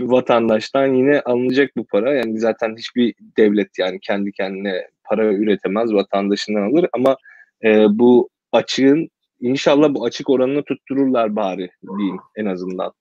[0.00, 2.14] vatandaştan yine alınacak bu para.
[2.14, 7.16] Yani zaten hiçbir devlet yani kendi kendine para üretemez, vatandaşından alır ama
[7.64, 9.08] e, bu açığın
[9.40, 12.92] inşallah bu açık oranını tuttururlar bari diyeyim en azından.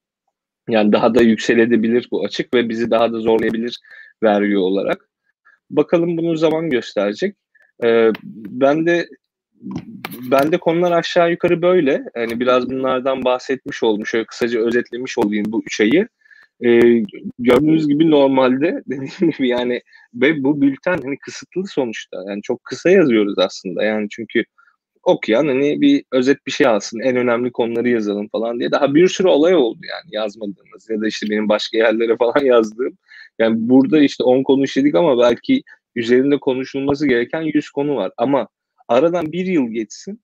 [0.70, 3.80] Yani daha da yükselebilir bu açık ve bizi daha da zorlayabilir
[4.24, 5.10] vergi olarak.
[5.70, 7.36] Bakalım bunu zaman gösterecek.
[7.84, 9.08] Ee, ben de
[10.32, 12.04] ben de konular aşağı yukarı böyle.
[12.16, 14.06] Yani biraz bunlardan bahsetmiş oldum.
[14.06, 16.08] Şöyle kısaca özetlemiş olayım bu üç ayı.
[16.66, 16.80] E,
[17.40, 19.82] gördüğünüz gibi normalde dediğim gibi yani
[20.14, 24.44] ve bu bülten hani kısıtlı sonuçta yani çok kısa yazıyoruz aslında yani çünkü
[25.08, 27.00] okuyan hani bir özet bir şey alsın.
[27.00, 28.72] En önemli konuları yazalım falan diye.
[28.72, 32.98] Daha bir sürü olay oldu yani yazmadığımız ya da işte benim başka yerlere falan yazdığım.
[33.40, 35.64] Yani burada işte 10 konu işledik ama belki
[35.96, 38.12] üzerinde konuşulması gereken 100 konu var.
[38.18, 38.48] Ama
[38.88, 40.22] aradan bir yıl geçsin.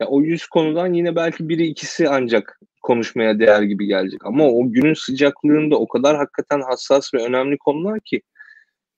[0.00, 4.26] Ya o 100 konudan yine belki biri ikisi ancak konuşmaya değer gibi gelecek.
[4.26, 8.22] Ama o günün sıcaklığında o kadar hakikaten hassas ve önemli konular ki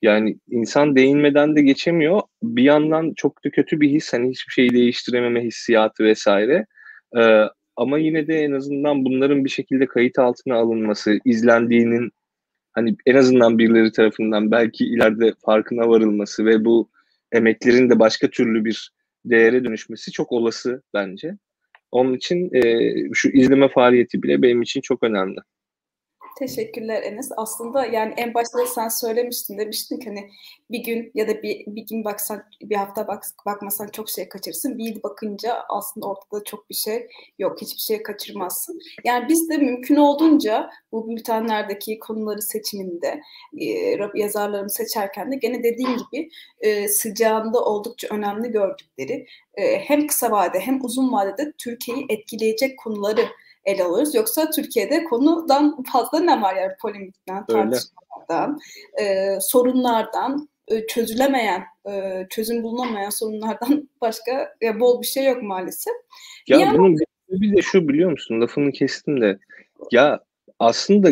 [0.03, 2.21] yani insan değinmeden de geçemiyor.
[2.43, 4.13] Bir yandan çok da kötü bir his.
[4.13, 6.67] Hani hiçbir şeyi değiştirememe hissiyatı vesaire.
[7.17, 7.43] Ee,
[7.77, 12.11] ama yine de en azından bunların bir şekilde kayıt altına alınması, izlendiğinin
[12.73, 16.91] hani en azından birileri tarafından belki ileride farkına varılması ve bu
[17.33, 18.91] emeklerin de başka türlü bir
[19.25, 21.37] değere dönüşmesi çok olası bence.
[21.97, 25.39] Onun için e, şu izleme faaliyeti bile benim için çok önemli.
[26.37, 27.31] Teşekkürler Enes.
[27.37, 30.31] Aslında yani en başta sen söylemiştin demiştin ki hani
[30.71, 34.79] bir gün ya da bir, bir gün baksan bir hafta bak, bakmasan çok şey kaçırırsın.
[34.79, 37.63] Bir yıl bakınca aslında ortada çok bir şey yok.
[37.63, 38.79] Hiçbir şey kaçırmazsın.
[39.05, 43.21] Yani biz de mümkün olduğunca bu bültenlerdeki konuları seçiminde
[43.61, 43.67] e,
[44.15, 46.29] yazarlarımı seçerken de gene dediğim gibi
[46.61, 53.27] e, sıcağında oldukça önemli gördükleri e, hem kısa vade hem uzun vadede Türkiye'yi etkileyecek konuları
[53.67, 54.15] ele alıyoruz.
[54.15, 58.59] Yoksa Türkiye'de konudan fazla ne var yani polemikten, tartışmalardan,
[59.01, 65.95] e, sorunlardan, e, çözülemeyen, e, çözüm bulunamayan sorunlardan başka ya, bol bir şey yok maalesef.
[66.49, 66.99] Ya yani, bunun
[67.29, 68.41] bir de şu biliyor musun?
[68.41, 69.39] Lafını kestim de.
[69.93, 70.21] Ya
[70.59, 71.11] aslında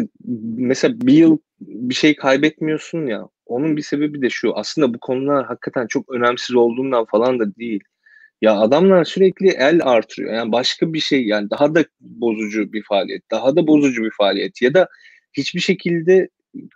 [0.56, 3.28] mesela bir yıl bir şey kaybetmiyorsun ya.
[3.46, 4.56] Onun bir sebebi de şu.
[4.56, 7.84] Aslında bu konular hakikaten çok önemsiz olduğundan falan da değil.
[8.44, 10.34] Ya adamlar sürekli el artırıyor.
[10.34, 14.62] Yani başka bir şey yani daha da bozucu bir faaliyet, daha da bozucu bir faaliyet
[14.62, 14.88] ya da
[15.32, 16.28] hiçbir şekilde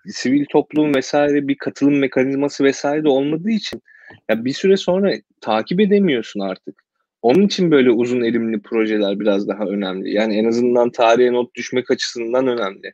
[0.06, 3.82] sivil toplum vesaire bir katılım mekanizması vesaire de olmadığı için
[4.30, 6.82] ya bir süre sonra takip edemiyorsun artık.
[7.22, 10.14] Onun için böyle uzun erimli projeler biraz daha önemli.
[10.14, 12.92] Yani en azından tarihe not düşmek açısından önemli.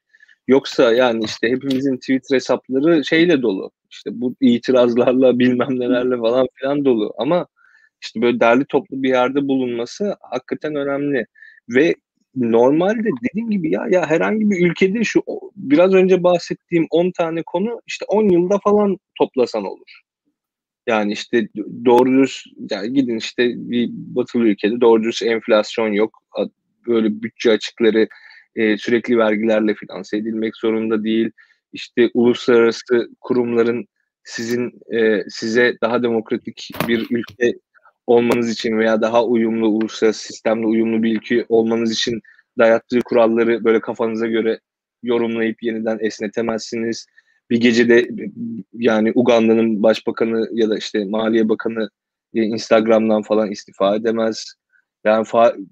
[0.49, 3.71] Yoksa yani işte hepimizin Twitter hesapları şeyle dolu.
[3.91, 7.15] İşte bu itirazlarla bilmem nelerle falan filan dolu.
[7.19, 7.47] Ama
[8.05, 11.27] işte böyle derli toplu bir yerde bulunması hakikaten önemli.
[11.69, 11.95] Ve
[12.37, 15.23] normalde dediğim gibi ya ya herhangi bir ülkede şu
[15.57, 20.01] biraz önce bahsettiğim 10 tane konu işte 10 yılda falan toplasan olur.
[20.87, 21.49] Yani işte
[21.85, 26.23] doğru düz yani gidin işte bir batılı ülkede doğru düz enflasyon yok.
[26.87, 28.09] Böyle bütçe açıkları
[28.57, 31.31] e, sürekli vergilerle finanse edilmek zorunda değil.
[31.73, 33.87] İşte uluslararası kurumların
[34.25, 37.53] sizin e, size daha demokratik bir ülke
[38.07, 42.21] olmanız için veya daha uyumlu uluslararası sistemle uyumlu bir ülke olmanız için
[42.59, 44.61] dayattığı kuralları böyle kafanıza göre
[45.03, 47.07] yorumlayıp yeniden esnetemezsiniz.
[47.51, 48.09] Bir gecede
[48.73, 51.89] yani Uganda'nın başbakanı ya da işte Maliye Bakanı
[52.35, 54.55] e, Instagram'dan falan istifa edemez.
[55.05, 55.67] Yani fa-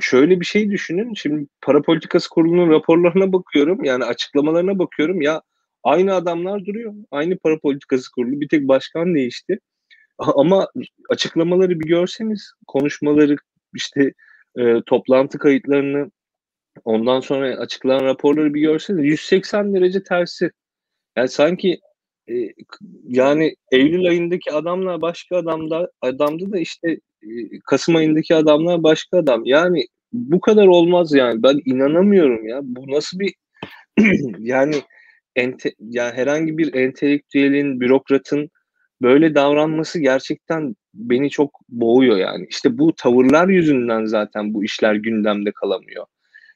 [0.00, 1.14] şöyle bir şey düşünün.
[1.14, 3.84] Şimdi para politikası kurulunun raporlarına bakıyorum.
[3.84, 5.20] Yani açıklamalarına bakıyorum.
[5.22, 5.42] Ya
[5.82, 6.94] aynı adamlar duruyor.
[7.10, 8.40] Aynı para politikası kurulu.
[8.40, 9.58] Bir tek başkan değişti.
[10.18, 10.68] Ama
[11.10, 13.36] açıklamaları bir görseniz, konuşmaları
[13.74, 14.12] işte
[14.58, 16.10] e, toplantı kayıtlarını
[16.84, 20.50] ondan sonra açıklanan raporları bir görseniz 180 derece tersi.
[21.16, 21.80] Yani sanki
[22.30, 22.34] e,
[23.08, 26.90] yani Eylül ayındaki adamlar başka adamda adamdı da işte
[27.22, 27.28] e,
[27.66, 29.42] Kasım ayındaki adamlar başka adam.
[29.44, 31.42] Yani bu kadar olmaz yani.
[31.42, 32.60] Ben inanamıyorum ya.
[32.62, 33.34] Bu nasıl bir
[34.38, 34.74] yani
[35.36, 38.50] ente, yani herhangi bir entelektüelin, bürokratın
[39.04, 42.46] böyle davranması gerçekten beni çok boğuyor yani.
[42.50, 46.06] İşte bu tavırlar yüzünden zaten bu işler gündemde kalamıyor.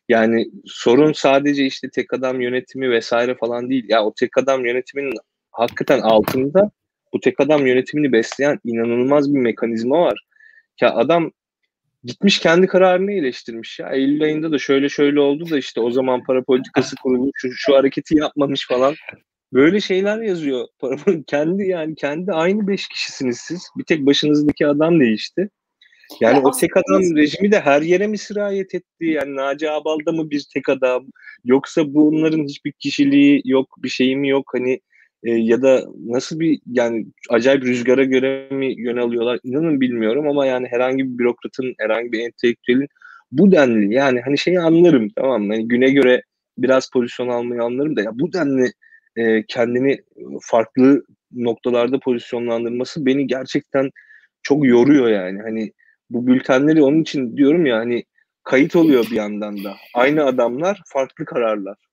[0.08, 3.84] Yani sorun sadece işte tek adam yönetimi vesaire falan değil.
[3.88, 5.14] Ya o tek adam yönetiminin
[5.52, 6.70] hakikaten altında
[7.12, 10.24] bu tek adam yönetimini besleyen inanılmaz bir mekanizma var.
[10.80, 11.32] Ya adam
[12.04, 13.90] gitmiş kendi kararını eleştirmiş ya.
[13.92, 17.74] Eylül ayında da şöyle şöyle oldu da işte o zaman para politikası kurulu şu, şu
[17.76, 18.94] hareketi yapmamış falan.
[19.52, 20.66] Böyle şeyler yazıyor.
[21.26, 23.68] kendi yani kendi aynı beş kişisiniz siz.
[23.78, 25.50] Bir tek başınızdaki adam değişti.
[26.20, 29.04] Yani ya o tek adam rejimi de her yere mi sirayet etti?
[29.04, 31.06] Yani Naci Abal'da mı bir tek adam?
[31.44, 34.50] Yoksa bunların hiçbir kişiliği yok, bir şeyi mi yok?
[34.52, 34.80] Hani
[35.22, 39.40] e, ya da nasıl bir yani acayip rüzgara göre mi yön alıyorlar?
[39.44, 42.88] İnanın bilmiyorum ama yani herhangi bir bürokratın, herhangi bir entelektüelin
[43.32, 45.54] bu denli yani hani şeyi anlarım tamam mı?
[45.54, 46.22] Yani güne göre
[46.58, 48.72] biraz pozisyon almayı anlarım da ya bu denli
[49.18, 49.98] e, kendini
[50.42, 51.02] farklı
[51.32, 53.90] noktalarda pozisyonlandırması beni gerçekten
[54.42, 55.42] çok yoruyor yani.
[55.42, 55.72] Hani
[56.10, 58.04] bu bültenleri onun için diyorum ya hani
[58.44, 59.76] kayıt oluyor bir yandan da.
[59.94, 61.87] Aynı adamlar, farklı kararlar.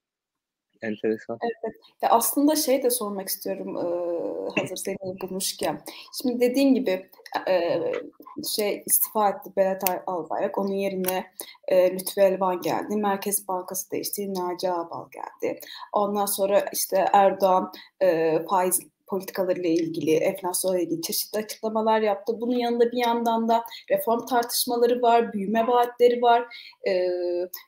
[0.86, 1.38] Enteresan.
[1.41, 1.76] Evet.
[2.02, 5.82] Ya aslında şey de sormak istiyorum e, hazır seni bulmuşken.
[6.21, 7.10] Şimdi dediğin gibi
[7.48, 7.82] e,
[8.56, 10.58] şey istifa etti Berat Albayrak.
[10.58, 11.32] Onun yerine
[11.67, 12.95] e, Lütfü Elvan geldi.
[12.95, 14.34] Merkez Bankası değişti.
[14.34, 15.60] Naci Ağbal geldi.
[15.93, 17.71] Ondan sonra işte Erdoğan
[18.02, 22.41] e, faiz politikalarıyla ilgili, enflasyonla ilgili çeşitli açıklamalar yaptı.
[22.41, 26.46] Bunun yanında bir yandan da reform tartışmaları var, büyüme vaatleri var,
[26.88, 27.10] e,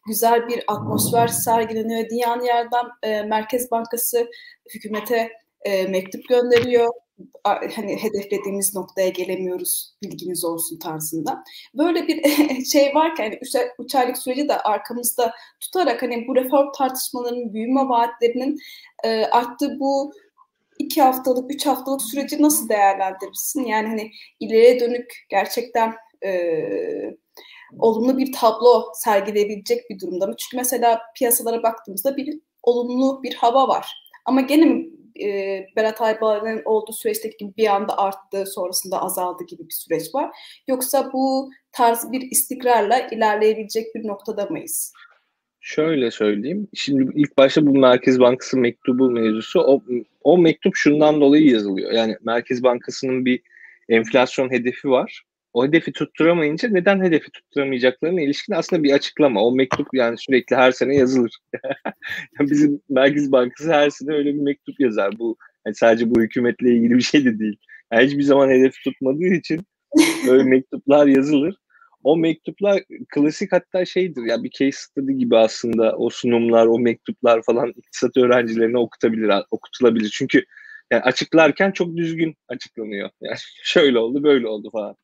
[0.07, 2.09] güzel bir atmosfer sergileniyor.
[2.09, 4.27] Diğer yerden e, Merkez Bankası
[4.73, 6.93] hükümete e, mektup gönderiyor
[7.75, 11.43] hani hedeflediğimiz noktaya gelemiyoruz bilginiz olsun tarzında.
[11.73, 12.25] Böyle bir
[12.65, 17.81] şey varken hani üç, üç aylık süreci de arkamızda tutarak hani bu reform tartışmalarının büyüme
[17.81, 18.59] vaatlerinin
[19.03, 20.13] e, arttığı bu
[20.79, 23.65] iki haftalık, üç haftalık süreci nasıl değerlendirirsin?
[23.65, 26.31] Yani hani ileriye dönük gerçekten e,
[27.79, 30.35] olumlu bir tablo sergileyebilecek bir durumda mı?
[30.37, 33.87] Çünkü mesela piyasalara baktığımızda bir olumlu bir hava var.
[34.25, 34.89] Ama gene mi
[35.23, 40.31] e, Berat Aybal'ın olduğu süreçteki gibi bir anda arttı, sonrasında azaldı gibi bir süreç var.
[40.67, 44.93] Yoksa bu tarz bir istikrarla ilerleyebilecek bir noktada mıyız?
[45.67, 46.67] Şöyle söyleyeyim.
[46.73, 49.83] Şimdi ilk başta bu Merkez Bankası mektubu mevzusu o,
[50.23, 51.91] o mektup şundan dolayı yazılıyor.
[51.91, 53.41] Yani Merkez Bankası'nın bir
[53.89, 55.23] enflasyon hedefi var.
[55.53, 59.43] O hedefi tutturamayınca neden hedefi tutturamayacaklarına ilişkin aslında bir açıklama.
[59.43, 61.37] O mektup yani sürekli her sene yazılır.
[62.39, 65.19] Bizim Merkez Bankası her sene öyle bir mektup yazar.
[65.19, 67.57] Bu yani sadece bu hükümetle ilgili bir şey de değil.
[67.91, 69.61] Yani hiçbir zaman hedefi tutmadığı için
[70.29, 71.55] öyle mektuplar yazılır
[72.03, 77.41] o mektuplar klasik hatta şeydir ya bir case study gibi aslında o sunumlar, o mektuplar
[77.41, 80.09] falan iktisat öğrencilerine okutabilir, okutulabilir.
[80.09, 80.45] Çünkü
[80.91, 83.09] yani açıklarken çok düzgün açıklanıyor.
[83.21, 84.95] Yani şöyle oldu, böyle oldu falan.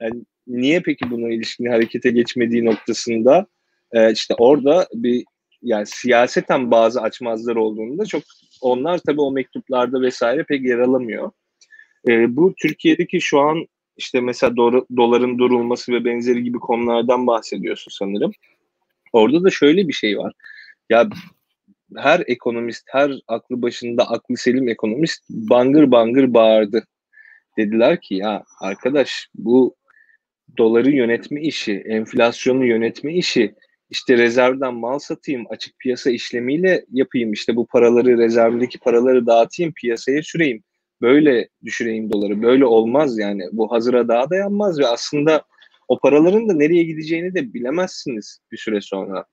[0.00, 3.46] Yani niye peki buna ilişkin harekete geçmediği noktasında
[3.92, 5.24] e, işte orada bir
[5.62, 8.22] yani siyaseten bazı açmazlar olduğunda çok
[8.60, 11.30] onlar tabii o mektuplarda vesaire pek yer alamıyor.
[12.08, 17.90] E, bu Türkiye'deki şu an işte mesela do- doların durulması ve benzeri gibi konulardan bahsediyorsun
[17.98, 18.32] sanırım.
[19.12, 20.32] Orada da şöyle bir şey var.
[20.90, 21.08] Ya
[21.96, 26.86] her ekonomist, her aklı başında aklı selim ekonomist bangır bangır bağırdı.
[27.58, 29.76] Dediler ki ya arkadaş bu
[30.58, 33.54] doları yönetme işi, enflasyonu yönetme işi,
[33.90, 40.22] işte rezervden mal satayım, açık piyasa işlemiyle yapayım, işte bu paraları, rezervdeki paraları dağıtayım, piyasaya
[40.22, 40.62] süreyim
[41.02, 42.42] böyle düşüreyim doları.
[42.42, 43.42] Böyle olmaz yani.
[43.52, 45.42] Bu hazıra daha dayanmaz ve aslında
[45.88, 49.24] o paraların da nereye gideceğini de bilemezsiniz bir süre sonra.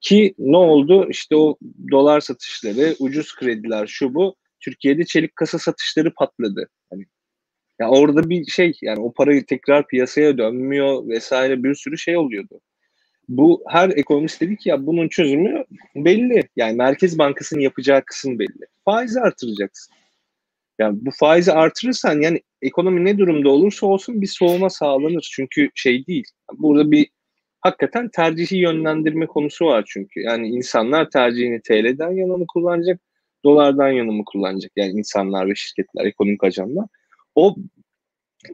[0.00, 1.06] Ki ne oldu?
[1.10, 1.56] İşte o
[1.90, 4.36] dolar satışları, ucuz krediler, şu bu.
[4.60, 6.68] Türkiye'de çelik kasa satışları patladı.
[6.90, 7.06] Hani
[7.80, 12.60] ya orada bir şey yani o parayı tekrar piyasaya dönmüyor vesaire bir sürü şey oluyordu.
[13.28, 15.64] Bu her ekonomist dedi ki ya bunun çözümü
[15.94, 16.48] belli.
[16.56, 18.66] Yani Merkez Bankası'nın yapacağı kısım belli.
[18.84, 19.94] Faizi artıracaksın.
[20.78, 25.28] Yani bu faizi artırırsan yani ekonomi ne durumda olursa olsun bir soğuma sağlanır.
[25.32, 26.24] Çünkü şey değil.
[26.52, 27.08] Burada bir
[27.60, 30.20] hakikaten tercihi yönlendirme konusu var çünkü.
[30.20, 33.00] Yani insanlar tercihini TL'den yana mı kullanacak,
[33.44, 34.72] dolardan yana mı kullanacak?
[34.76, 36.86] Yani insanlar ve şirketler, ekonomik ajanlar.
[37.34, 37.56] O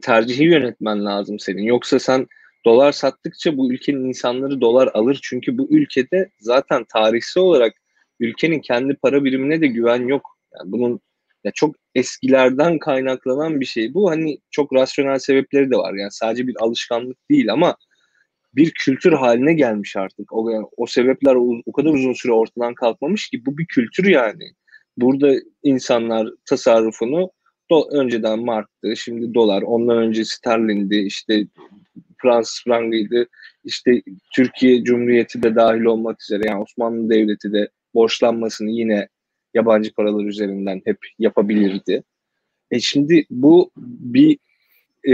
[0.01, 1.63] tercihi yönetmen lazım senin.
[1.63, 2.27] Yoksa sen
[2.65, 5.19] dolar sattıkça bu ülkenin insanları dolar alır.
[5.23, 7.73] Çünkü bu ülkede zaten tarihsel olarak
[8.19, 10.37] ülkenin kendi para birimine de güven yok.
[10.57, 10.99] Yani bunun
[11.43, 13.93] ya çok eskilerden kaynaklanan bir şey.
[13.93, 15.93] Bu hani çok rasyonel sebepleri de var.
[15.93, 17.75] Yani sadece bir alışkanlık değil ama
[18.55, 20.33] bir kültür haline gelmiş artık.
[20.33, 24.05] O, yani o sebepler o, o kadar uzun süre ortadan kalkmamış ki bu bir kültür
[24.05, 24.43] yani.
[24.97, 27.31] Burada insanlar tasarrufunu
[27.71, 31.47] do, önceden marktı, şimdi dolar, ondan önce sterlindi, işte
[32.21, 33.27] Fransız frangıydı,
[33.63, 34.01] işte
[34.35, 39.07] Türkiye Cumhuriyeti de dahil olmak üzere yani Osmanlı Devleti de borçlanmasını yine
[39.53, 42.03] yabancı paralar üzerinden hep yapabilirdi.
[42.71, 44.37] E şimdi bu bir
[45.07, 45.13] e,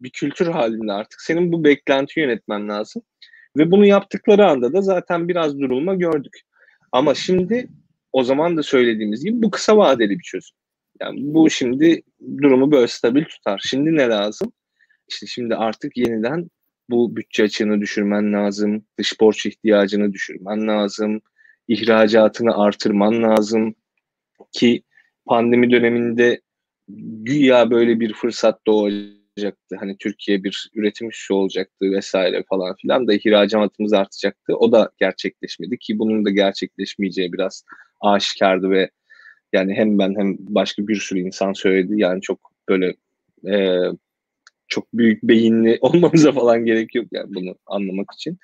[0.00, 1.20] bir kültür halinde artık.
[1.20, 3.02] Senin bu beklenti yönetmen lazım.
[3.56, 6.40] Ve bunu yaptıkları anda da zaten biraz durulma gördük.
[6.92, 7.68] Ama şimdi
[8.12, 10.56] o zaman da söylediğimiz gibi bu kısa vadeli bir çözüm.
[11.00, 12.02] Yani bu şimdi
[12.42, 13.62] durumu böyle stabil tutar.
[13.64, 14.52] Şimdi ne lazım?
[15.08, 16.50] İşte şimdi artık yeniden
[16.90, 18.84] bu bütçe açığını düşürmen lazım.
[18.98, 21.20] Dış borç ihtiyacını düşürmen lazım
[21.68, 23.74] ihracatını artırman lazım
[24.52, 24.82] ki
[25.26, 26.40] pandemi döneminde
[26.88, 29.76] güya böyle bir fırsat doğacaktı.
[29.78, 34.56] Hani Türkiye bir üretim üssü olacaktı vesaire falan filan da ihracatımız artacaktı.
[34.56, 37.64] O da gerçekleşmedi ki bunun da gerçekleşmeyeceği biraz
[38.00, 38.90] aşikardı ve
[39.52, 41.92] yani hem ben hem başka bir sürü insan söyledi.
[41.96, 42.94] Yani çok böyle
[43.48, 43.80] e,
[44.68, 48.38] çok büyük beyinli olmamıza falan gerek yok yani bunu anlamak için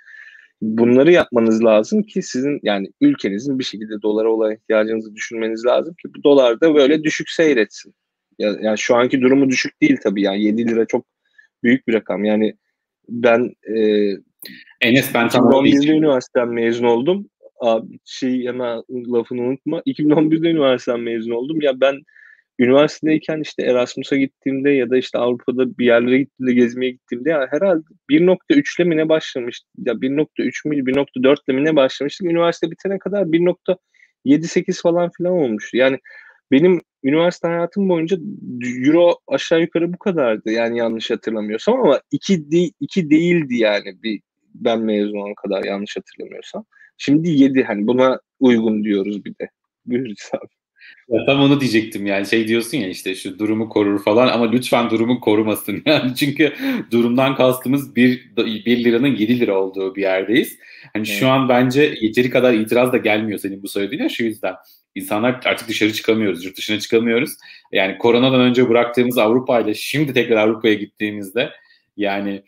[0.61, 6.09] bunları yapmanız lazım ki sizin yani ülkenizin bir şekilde dolara olan ihtiyacınızı düşünmeniz lazım ki
[6.17, 7.95] bu dolar da böyle düşük seyretsin.
[8.39, 11.07] Ya, yani şu anki durumu düşük değil tabii yani 7 lira çok
[11.63, 12.25] büyük bir rakam.
[12.25, 12.55] Yani
[13.09, 13.77] ben e,
[14.81, 17.29] Enes ben 2011'de üniversiteden mezun oldum.
[17.61, 19.81] Abi şey hemen lafını unutma.
[19.81, 21.61] 2011'de üniversiteden mezun oldum.
[21.61, 21.95] Ya ben
[22.61, 27.83] üniversitedeyken işte Erasmus'a gittiğimde ya da işte Avrupa'da bir yerlere gittiğimde gezmeye gittiğimde ya herhalde
[28.11, 29.69] 1.3'le mi ne başlamıştı?
[29.79, 32.27] Ya 1.3 mü 1.4'le mi ne başlamıştık?
[32.27, 35.77] Üniversite bitene kadar 1.7-8 falan filan olmuştu.
[35.77, 35.99] Yani
[36.53, 38.17] benim üniversite hayatım boyunca
[38.87, 40.51] euro aşağı yukarı bu kadardı.
[40.51, 44.21] Yani yanlış hatırlamıyorsam ama 2 de, iki değildi yani bir
[44.55, 46.65] ben mezun olan kadar yanlış hatırlamıyorsam.
[46.99, 49.51] Şimdi 7 hani buna uygun diyoruz bir de.
[49.87, 50.60] Buyur abi.
[51.09, 54.91] Ya tam onu diyecektim yani şey diyorsun ya işte şu durumu korur falan ama lütfen
[54.91, 56.53] durumu korumasın yani çünkü
[56.91, 60.59] durumdan kastımız bir, bir liranın 7 lira olduğu bir yerdeyiz.
[60.93, 61.19] Hani evet.
[61.19, 64.55] şu an bence yeteri kadar itiraz da gelmiyor senin bu söylediğine şu yüzden.
[64.95, 67.31] İnsanlar artık dışarı çıkamıyoruz, yurt dışına çıkamıyoruz.
[67.73, 71.51] Yani koronadan önce bıraktığımız Avrupa ile şimdi tekrar Avrupa'ya gittiğimizde
[71.97, 72.43] yani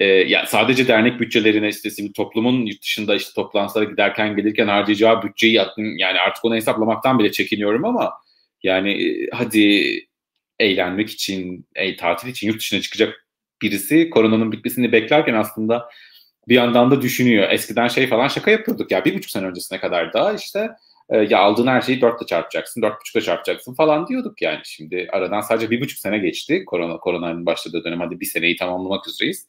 [0.00, 5.60] e, ya sadece dernek bütçelerine işte toplumun yurt dışında işte toplantılara giderken gelirken harcayacağı bütçeyi
[5.76, 8.12] yani artık onu hesaplamaktan bile çekiniyorum ama
[8.62, 9.84] yani e, hadi
[10.58, 13.26] eğlenmek için, e, tatil için yurt dışına çıkacak
[13.62, 15.88] birisi koronanın bitmesini beklerken aslında
[16.48, 17.50] bir yandan da düşünüyor.
[17.50, 20.70] Eskiden şey falan şaka yapıyorduk ya bir buçuk sene öncesine kadar da işte
[21.08, 24.60] e, ya aldığın her şeyi dörtle çarpacaksın, dört buçukla çarpacaksın falan diyorduk yani.
[24.64, 29.08] Şimdi aradan sadece bir buçuk sene geçti korona koronanın başladığı dönem hadi bir seneyi tamamlamak
[29.08, 29.46] üzereyiz.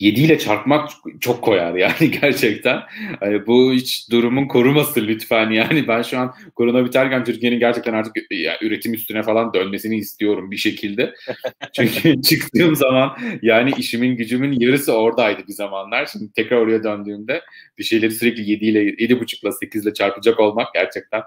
[0.00, 2.80] 7 ile çarpmak çok koyar yani gerçekten.
[3.22, 5.88] Yani bu hiç durumun koruması lütfen yani.
[5.88, 10.56] Ben şu an korona biterken Türkiye'nin gerçekten artık ya, üretim üstüne falan dönmesini istiyorum bir
[10.56, 11.14] şekilde.
[11.72, 16.06] Çünkü çıktığım zaman yani işimin gücümün yarısı oradaydı bir zamanlar.
[16.06, 17.42] Şimdi tekrar oraya döndüğümde
[17.78, 21.22] bir şeyleri sürekli 7 ile 7,5 ile 8 ile çarpacak olmak gerçekten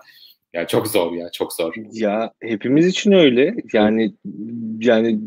[0.53, 1.73] ya çok zor ya çok zor.
[1.91, 3.55] Ya hepimiz için öyle.
[3.73, 4.13] Yani
[4.79, 5.19] yani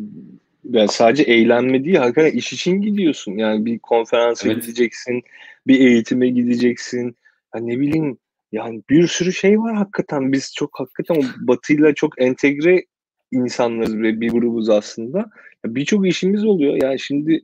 [0.64, 3.32] yani sadece eğlenme değil hakikaten iş için gidiyorsun.
[3.32, 4.62] Yani bir konferansa evet.
[4.62, 5.22] gideceksin,
[5.66, 7.16] bir eğitime gideceksin.
[7.54, 8.18] Ya ne bileyim
[8.52, 10.32] yani bir sürü şey var hakikaten.
[10.32, 12.84] Biz çok hakikaten batıyla çok entegre
[13.32, 15.30] insanlarız ve bir grubuz aslında.
[15.64, 16.82] Birçok işimiz oluyor.
[16.82, 17.42] Yani şimdi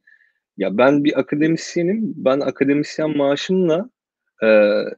[0.56, 2.14] ya ben bir akademisyenim.
[2.16, 3.90] Ben akademisyen maaşımla
[4.42, 4.46] e,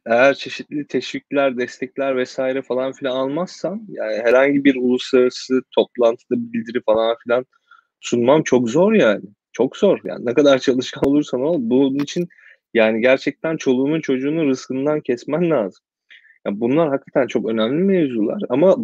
[0.06, 7.16] eğer çeşitli teşvikler, destekler vesaire falan filan almazsam yani herhangi bir uluslararası toplantıda bildiri falan
[7.24, 7.46] filan
[8.02, 9.24] sunmam çok zor yani.
[9.52, 10.00] Çok zor.
[10.04, 12.28] Yani ne kadar çalışkan olursan ol bunun için
[12.74, 15.84] yani gerçekten çoluğunun çocuğunun rızkından kesmen lazım.
[16.46, 18.76] Yani bunlar hakikaten çok önemli mevzular ama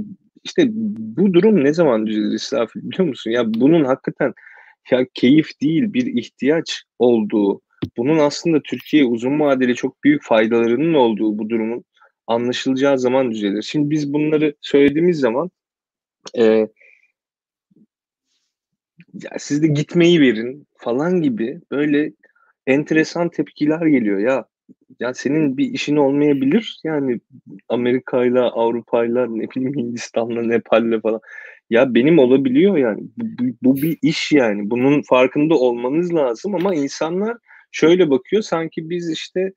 [0.44, 0.68] işte
[1.16, 3.30] bu durum ne zaman düzelir İsrafil biliyor musun?
[3.30, 4.34] Ya bunun hakikaten
[4.90, 7.60] ya keyif değil bir ihtiyaç olduğu,
[7.96, 11.84] bunun aslında Türkiye uzun vadeli çok büyük faydalarının olduğu bu durumun
[12.26, 13.62] anlaşılacağı zaman düzelir.
[13.62, 15.50] Şimdi biz bunları söylediğimiz zaman
[16.38, 16.68] e,
[19.14, 22.12] ya siz de gitmeyi verin falan gibi böyle
[22.66, 24.44] enteresan tepkiler geliyor ya.
[25.00, 27.20] Ya senin bir işin olmayabilir yani
[27.68, 31.20] Amerika'yla, Avrupa'yla, ne bileyim Hindistan'la, Nepal'le falan.
[31.70, 33.02] Ya benim olabiliyor yani.
[33.16, 34.70] Bu, bu bir iş yani.
[34.70, 37.36] Bunun farkında olmanız lazım ama insanlar
[37.72, 39.52] şöyle bakıyor sanki biz işte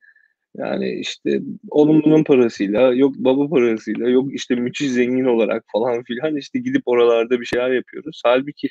[0.56, 6.58] yani işte onun parasıyla, yok baba parasıyla, yok işte müthiş zengin olarak falan filan işte
[6.58, 8.22] gidip oralarda bir şeyler yapıyoruz.
[8.24, 8.68] Halbuki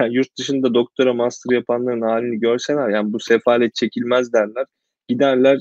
[0.00, 4.66] yani yurt dışında doktora, master yapanların halini görseler yani bu sefalet çekilmez derler.
[5.08, 5.58] Giderler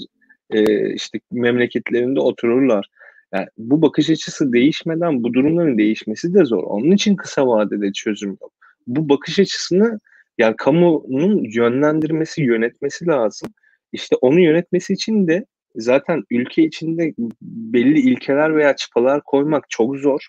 [0.50, 2.90] e, işte memleketlerinde otururlar.
[3.34, 6.64] Yani bu bakış açısı değişmeden bu durumların değişmesi de zor.
[6.64, 8.52] Onun için kısa vadede çözüm yok.
[8.88, 10.00] Bu bakış açısını
[10.38, 13.50] yani kamunun yönlendirmesi, yönetmesi lazım.
[13.92, 20.28] İşte onu yönetmesi için de zaten ülke içinde belli ilkeler veya çıpalar koymak çok zor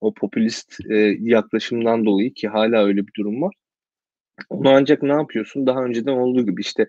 [0.00, 3.54] o popülist e, yaklaşımdan dolayı ki hala öyle bir durum var.
[4.50, 5.66] Onu ancak ne yapıyorsun?
[5.66, 6.88] Daha önceden olduğu gibi işte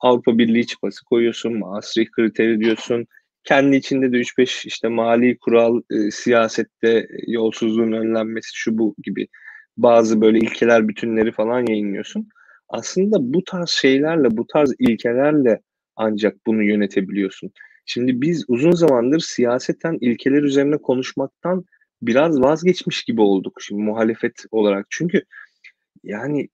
[0.00, 3.06] Avrupa Birliği çıpası koyuyorsun, Maastricht kriteri diyorsun.
[3.44, 9.28] Kendi içinde de 3-5 işte mali kural, e, siyasette yolsuzluğun önlenmesi şu bu gibi
[9.76, 12.28] bazı böyle ilkeler bütünleri falan yayınlıyorsun.
[12.68, 15.60] Aslında bu tarz şeylerle, bu tarz ilkelerle
[15.96, 17.52] ancak bunu yönetebiliyorsun.
[17.86, 21.64] Şimdi biz uzun zamandır siyaseten ilkeler üzerine konuşmaktan
[22.02, 24.86] biraz vazgeçmiş gibi olduk şimdi muhalefet olarak.
[24.90, 25.22] Çünkü
[26.04, 26.48] yani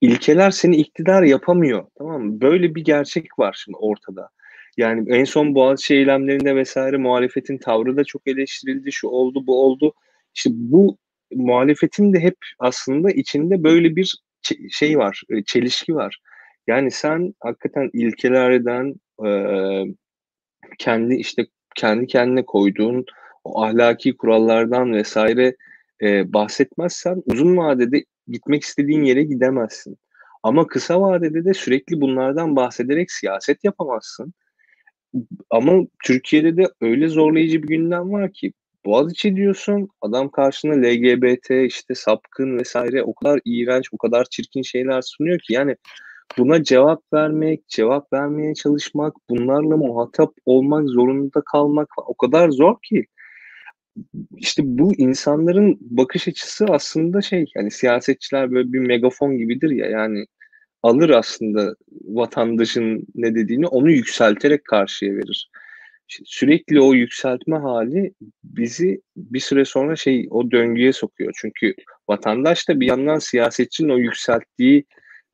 [0.00, 1.86] ilkeler seni iktidar yapamıyor.
[1.98, 2.40] Tamam mı?
[2.40, 4.28] Böyle bir gerçek var şimdi ortada.
[4.76, 8.92] Yani en son Boğaziçi eylemlerinde vesaire muhalefetin tavrı da çok eleştirildi.
[8.92, 9.94] Şu oldu, bu oldu.
[10.34, 10.98] İşte bu
[11.34, 14.14] muhalefetin de hep aslında içinde böyle bir
[14.70, 16.20] şey var, e, çelişki var.
[16.66, 18.94] Yani sen hakikaten ilkelerden
[20.78, 21.46] kendi işte
[21.76, 23.04] kendi kendine koyduğun
[23.46, 25.56] o ahlaki kurallardan vesaire
[26.02, 29.98] e, bahsetmezsen uzun vadede gitmek istediğin yere gidemezsin.
[30.42, 34.34] Ama kısa vadede de sürekli bunlardan bahsederek siyaset yapamazsın.
[35.50, 35.72] Ama
[36.04, 38.52] Türkiye'de de öyle zorlayıcı bir gündem var ki
[38.86, 45.02] Boğaziçi diyorsun adam karşına LGBT işte sapkın vesaire o kadar iğrenç o kadar çirkin şeyler
[45.02, 45.76] sunuyor ki yani
[46.38, 53.06] buna cevap vermek, cevap vermeye çalışmak, bunlarla muhatap olmak zorunda kalmak o kadar zor ki
[54.36, 60.26] işte bu insanların bakış açısı aslında şey yani siyasetçiler böyle bir megafon gibidir ya yani
[60.82, 61.74] alır aslında
[62.04, 65.50] vatandaşın ne dediğini onu yükselterek karşıya verir.
[66.24, 71.32] sürekli o yükseltme hali bizi bir süre sonra şey o döngüye sokuyor.
[71.40, 71.74] Çünkü
[72.08, 74.84] vatandaş da bir yandan siyasetçinin o yükselttiği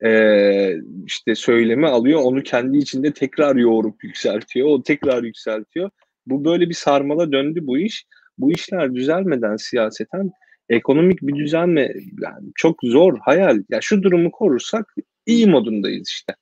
[0.05, 4.67] e, işte söylemi alıyor onu kendi içinde tekrar yoğurup yükseltiyor.
[4.67, 5.89] O tekrar yükseltiyor.
[6.25, 8.05] Bu böyle bir sarmala döndü bu iş.
[8.37, 10.31] Bu işler düzelmeden siyaseten
[10.69, 13.55] ekonomik bir düzenme yani çok zor hayal.
[13.55, 16.35] Ya yani şu durumu korursak iyi modundayız işte.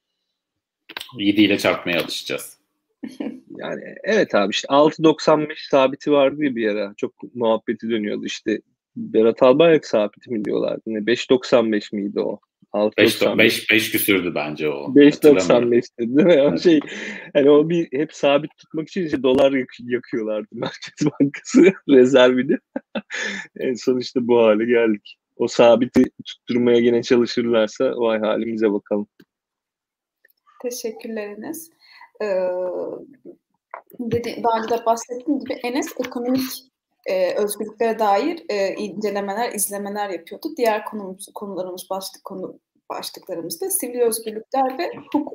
[1.18, 2.58] 7 ile çarpmaya alışacağız.
[3.58, 6.94] yani evet abi işte 6.95 sabiti vardı bir ara.
[6.98, 8.62] Çok muhabbeti dönüyordu işte.
[8.96, 10.82] Berat Albayrak sabiti mi diyorlardı?
[10.86, 12.40] Ne 5.95 miydi o?
[12.74, 14.96] 5, 5, küsürdü bence o.
[14.96, 16.34] 5.95 değil mi?
[16.34, 16.62] Evet.
[16.62, 16.80] Şey,
[17.34, 22.58] hani o bir hep sabit tutmak için işte dolar yak- yakıyorlardı Merkez Bankası rezervini.
[23.60, 25.18] en son işte bu hale geldik.
[25.36, 29.08] O sabiti tutturmaya yine çalışırlarsa vay halimize bakalım.
[30.62, 31.70] Teşekkürleriniz.
[32.22, 32.26] Ee,
[34.00, 36.71] dedi, daha önce de bahsettiğim gibi Enes ekonomik
[37.06, 40.48] e, özgürlüklere dair e, incelemeler, izlemeler yapıyordu.
[40.58, 45.34] Diğer konumuz, konularımız, başlık konu başlıklarımızda sivil özgürlükler ve hukuk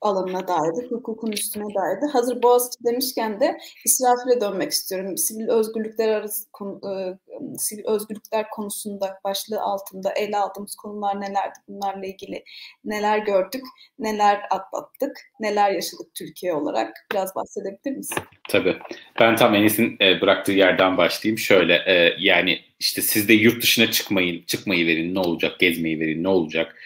[0.00, 2.06] alanına dairdi, hukukun üstüne dairdi.
[2.12, 5.16] Hazır Boğaziçi demişken de İsrafil'e dönmek istiyorum.
[5.16, 7.18] Sivil özgürlükler arası konu, e,
[7.58, 11.58] sivil özgürlükler konusunda başlığı altında ele aldığımız konular nelerdi?
[11.68, 12.44] Bunlarla ilgili
[12.84, 13.62] neler gördük,
[13.98, 17.06] neler atlattık, neler yaşadık Türkiye olarak?
[17.12, 18.18] Biraz bahsedebilir misin?
[18.48, 18.76] Tabii.
[19.20, 21.38] Ben tam Enes'in e, bıraktığı yerden başlayayım.
[21.38, 26.24] Şöyle e, yani işte siz de yurt dışına çıkmayın, çıkmayı verin ne olacak, gezmeyi verin
[26.24, 26.76] ne olacak.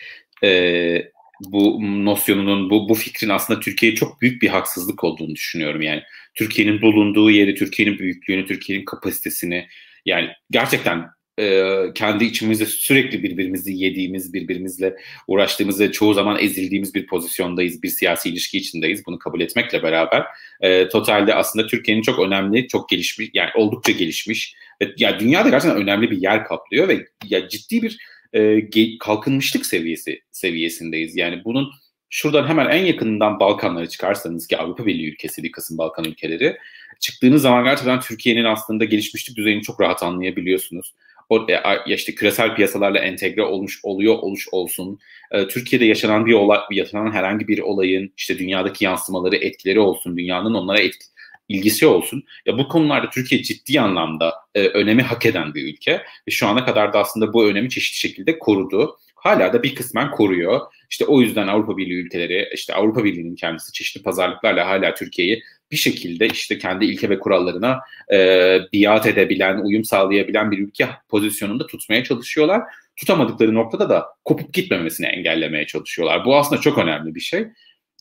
[0.45, 1.12] E,
[1.49, 5.83] bu nosyonunun, bu, bu fikrin aslında Türkiye'ye çok büyük bir haksızlık olduğunu düşünüyorum.
[5.83, 6.03] Yani
[6.35, 9.69] Türkiye'nin bulunduğu yeri, Türkiye'nin büyüklüğünü, Türkiye'nin kapasitesini
[10.07, 11.07] yani gerçekten
[11.41, 14.97] e, kendi içimizde sürekli birbirimizi yediğimiz, birbirimizle
[15.29, 19.07] uğraştığımız ve çoğu zaman ezildiğimiz bir pozisyondayız, bir siyasi ilişki içindeyiz.
[19.07, 20.25] Bunu kabul etmekle beraber
[20.61, 25.83] e, totalde aslında Türkiye'nin çok önemli, çok gelişmiş, yani oldukça gelişmiş ve ya dünyada gerçekten
[25.83, 27.99] önemli bir yer kaplıyor ve ya ciddi bir
[28.33, 31.17] e, kalkınmışlık seviyesi seviyesindeyiz.
[31.17, 31.71] Yani bunun
[32.11, 36.57] şuradan hemen en yakınından Balkanlara çıkarsanız ki Avrupa Birliği ülkesi bir kısım Balkan ülkeleri
[37.01, 40.95] çıktığınız zaman gerçekten Türkiye'nin aslında gelişmişlik düzeyini çok rahat anlayabiliyorsunuz.
[41.29, 44.99] O, e, ya işte küresel piyasalarla entegre olmuş oluyor oluş olsun.
[45.31, 50.55] E, Türkiye'de yaşanan bir olay, yaşanan herhangi bir olayın işte dünyadaki yansımaları, etkileri olsun, dünyanın
[50.55, 51.05] onlara etki,
[51.49, 52.25] ilgisi olsun.
[52.47, 55.93] Ya bu konularda Türkiye ciddi anlamda e, önemi hak eden bir ülke
[56.29, 58.99] ve şu ana kadar da aslında bu önemi çeşitli şekilde korudu.
[59.15, 60.61] Hala da bir kısmen koruyor.
[60.91, 65.77] İşte o yüzden Avrupa Birliği ülkeleri, işte Avrupa Birliği'nin kendisi çeşitli pazarlıklarla hala Türkiye'yi bir
[65.77, 67.81] şekilde işte kendi ilke ve kurallarına
[68.13, 72.63] e, biat edebilen, uyum sağlayabilen bir ülke pozisyonunda tutmaya çalışıyorlar.
[72.97, 76.25] Tutamadıkları noktada da kopup gitmemesini engellemeye çalışıyorlar.
[76.25, 77.47] Bu aslında çok önemli bir şey.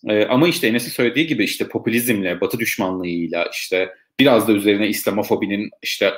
[0.09, 3.89] E, ama işte Enes'in söylediği gibi işte popülizmle, batı düşmanlığıyla işte
[4.19, 6.13] biraz da üzerine İslamofobinin işte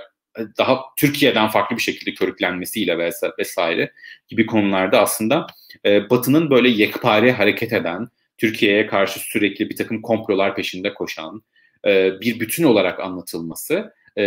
[0.57, 3.91] daha Türkiye'den farklı bir şekilde körüklenmesiyle vesaire
[4.27, 5.47] gibi konularda aslında
[5.85, 8.07] e, Batı'nın böyle yekpare hareket eden,
[8.37, 11.43] Türkiye'ye karşı sürekli bir takım komplolar peşinde koşan
[11.85, 14.23] e, bir bütün olarak anlatılması e,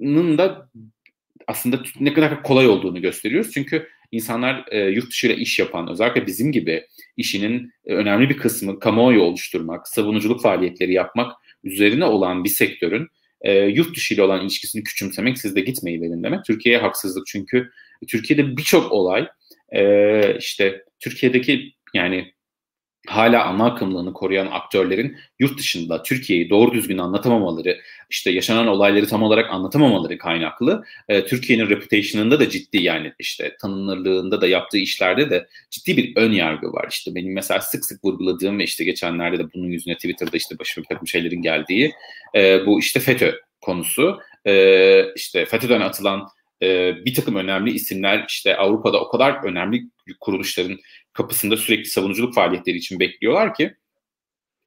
[0.00, 0.68] da
[1.46, 3.50] aslında ne kadar kolay olduğunu gösteriyoruz.
[3.52, 6.86] Çünkü insanlar e, yurt dışıyla iş yapan, özellikle bizim gibi
[7.16, 11.32] işinin e, önemli bir kısmı kamuoyu oluşturmak, savunuculuk faaliyetleri yapmak
[11.64, 13.08] üzerine olan bir sektörün
[13.40, 16.44] e, yurt dışı ile olan ilişkisini küçümsemek, siz de gitmeyi verin demek.
[16.44, 17.70] Türkiye'ye haksızlık çünkü
[18.08, 19.28] Türkiye'de birçok olay
[19.72, 22.32] e, işte Türkiye'deki yani
[23.06, 27.80] hala ana akımlığını koruyan aktörlerin yurt dışında Türkiye'yi doğru düzgün anlatamamaları,
[28.10, 30.84] işte yaşanan olayları tam olarak anlatamamaları kaynaklı.
[31.08, 36.32] E, Türkiye'nin reputation'ında da ciddi yani işte tanınırlığında da yaptığı işlerde de ciddi bir ön
[36.32, 36.88] yargı var.
[36.90, 40.82] İşte benim mesela sık sık vurguladığım ve işte geçenlerde de bunun yüzüne Twitter'da işte başıma
[40.82, 41.92] bir takım şeylerin geldiği
[42.34, 44.18] e, bu işte FETÖ konusu.
[44.46, 46.28] E, işte FETÖ'den atılan
[46.62, 49.84] e, bir takım önemli isimler işte Avrupa'da o kadar önemli
[50.20, 50.78] kuruluşların
[51.12, 53.74] kapısında sürekli savunuculuk faaliyetleri için bekliyorlar ki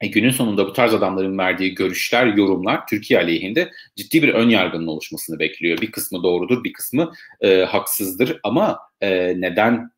[0.01, 4.87] e, günün sonunda bu tarz adamların verdiği görüşler, yorumlar Türkiye aleyhinde ciddi bir ön yargının
[4.87, 5.81] oluşmasını bekliyor.
[5.81, 9.91] Bir kısmı doğrudur, bir kısmı e, haksızdır ama e, neden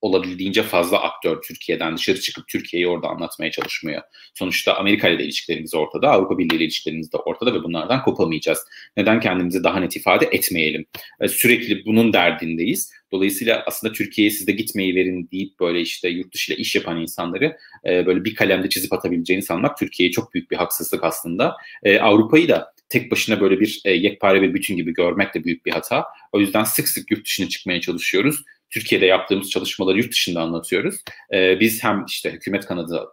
[0.00, 4.02] olabildiğince fazla aktör Türkiye'den dışarı çıkıp Türkiye'yi orada anlatmaya çalışmıyor.
[4.34, 8.58] Sonuçta Amerika ile ilişkilerimiz ortada, Avrupa Birliği ile ilişkilerimiz de ortada ve bunlardan kopamayacağız.
[8.96, 10.86] Neden kendimizi daha net ifade etmeyelim?
[11.20, 12.92] E, sürekli bunun derdindeyiz.
[13.12, 17.00] Dolayısıyla aslında Türkiye'ye siz de gitmeyi verin deyip böyle işte yurt dışı ile iş yapan
[17.00, 21.56] insanları e, böyle bir kalemde çizip atabileceğini sanmak Türkiye'ye çok büyük bir haksızlık aslında.
[21.82, 25.70] E, Avrupa'yı da tek başına böyle bir yekpare bir bütün gibi görmek de büyük bir
[25.70, 26.04] hata.
[26.32, 28.44] O yüzden sık sık yurt dışına çıkmaya çalışıyoruz.
[28.70, 30.96] Türkiye'de yaptığımız çalışmaları yurt dışında anlatıyoruz.
[31.32, 33.08] Ee, biz hem işte hükümet kanadı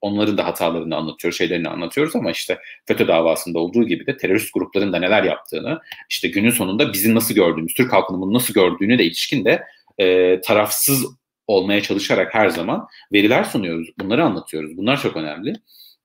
[0.00, 4.92] onların da hatalarını anlatıyoruz, şeylerini anlatıyoruz ama işte FETÖ davasında olduğu gibi de terörist grupların
[4.92, 5.80] da neler yaptığını,
[6.10, 9.62] işte günün sonunda bizim nasıl gördüğümüz, Türk halkının bunu nasıl gördüğünü de ilişkin de
[9.98, 11.06] e, tarafsız
[11.46, 13.88] olmaya çalışarak her zaman veriler sunuyoruz.
[13.98, 14.76] Bunları anlatıyoruz.
[14.76, 15.56] Bunlar çok önemli.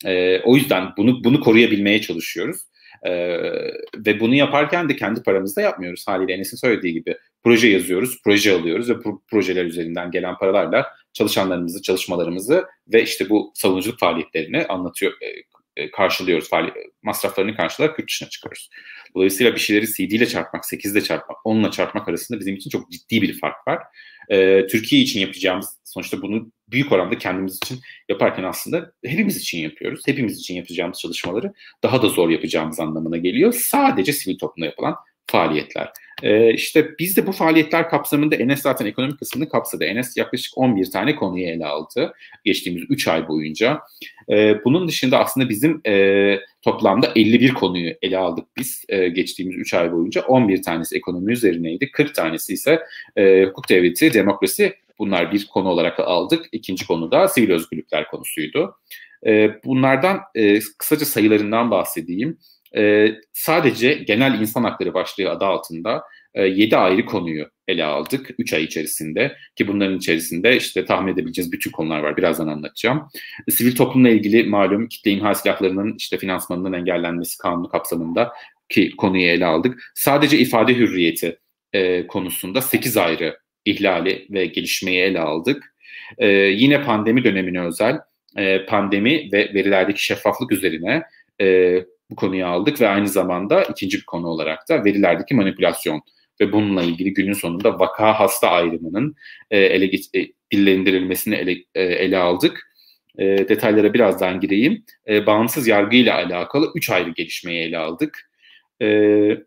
[0.05, 2.57] E, o yüzden bunu bunu koruyabilmeye çalışıyoruz.
[3.05, 3.37] Ee,
[3.95, 6.07] ve bunu yaparken de kendi paramızda yapmıyoruz.
[6.07, 11.81] Haliyle Enes'in söylediği gibi proje yazıyoruz, proje alıyoruz ve pro- projeler üzerinden gelen paralarla çalışanlarımızı,
[11.81, 15.27] çalışmalarımızı ve işte bu savunuculuk faaliyetlerini anlatıyor, e,
[15.83, 16.49] e karşılıyoruz,
[17.03, 18.69] masraflarını karşılayarak yurt dışına çıkıyoruz.
[19.15, 22.69] Dolayısıyla bir şeyleri CD ile çarpmak, 8 ile çarpmak, 10 ile çarpmak arasında bizim için
[22.69, 23.79] çok ciddi bir fark var.
[24.29, 30.01] Ee, Türkiye için yapacağımız, sonuçta bunu büyük oranda kendimiz için yaparken aslında hepimiz için yapıyoruz.
[30.05, 31.53] Hepimiz için yapacağımız çalışmaları
[31.83, 33.53] daha da zor yapacağımız anlamına geliyor.
[33.53, 34.95] Sadece sivil toplumda yapılan
[35.27, 35.91] faaliyetler.
[36.23, 39.83] Ee, işte biz de bu faaliyetler kapsamında Enes zaten ekonomik kısmını kapsadı.
[39.83, 42.13] Enes yaklaşık 11 tane konuyu ele aldı
[42.45, 43.79] geçtiğimiz 3 ay boyunca.
[44.29, 49.73] Ee, bunun dışında aslında bizim e, toplamda 51 konuyu ele aldık biz e, geçtiğimiz 3
[49.73, 50.21] ay boyunca.
[50.21, 52.79] 11 tanesi ekonomi üzerineydi, 40 tanesi ise
[53.15, 56.45] e, hukuk devleti, demokrasi bunlar bir konu olarak aldık.
[56.51, 58.75] İkinci konu da sivil özgürlükler konusuydu.
[59.25, 62.37] E, bunlardan e, kısaca sayılarından bahsedeyim
[62.77, 66.03] e, sadece genel insan hakları başlığı adı altında
[66.33, 71.51] e, 7 ayrı konuyu ele aldık 3 ay içerisinde ki bunların içerisinde işte tahmin edebileceğiniz
[71.51, 73.07] bütün konular var birazdan anlatacağım.
[73.49, 78.33] Sivil toplumla ilgili malum kitle imha silahlarının işte finansmanının engellenmesi kanunu kapsamında
[78.69, 79.91] ki konuyu ele aldık.
[79.95, 81.39] Sadece ifade hürriyeti
[81.73, 85.75] e, konusunda 8 ayrı ihlali ve gelişmeyi ele aldık.
[86.17, 87.99] E, yine pandemi dönemine özel
[88.37, 91.03] e, pandemi ve verilerdeki şeffaflık üzerine
[91.41, 91.77] e,
[92.11, 96.01] bu konuyu aldık ve aynı zamanda ikinci bir konu olarak da verilerdeki manipülasyon
[96.41, 99.15] ve bununla ilgili günün sonunda vaka hasta ayrımının
[99.51, 102.71] e, ele e, dillendirilmesini ele, e, ele aldık.
[103.17, 104.85] E, detaylara birazdan gireyim.
[105.09, 108.29] E, bağımsız yargı ile alakalı üç ayrı gelişmeyi ele aldık.
[108.81, 108.87] E,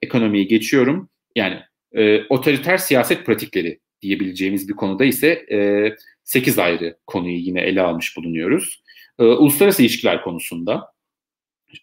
[0.03, 1.09] ekonomiyi geçiyorum.
[1.37, 1.59] Yani
[1.93, 5.91] e, otoriter siyaset pratikleri diyebileceğimiz bir konuda ise e,
[6.25, 8.83] 8 ayrı konuyu yine ele almış bulunuyoruz.
[9.19, 10.94] E, uluslararası ilişkiler konusunda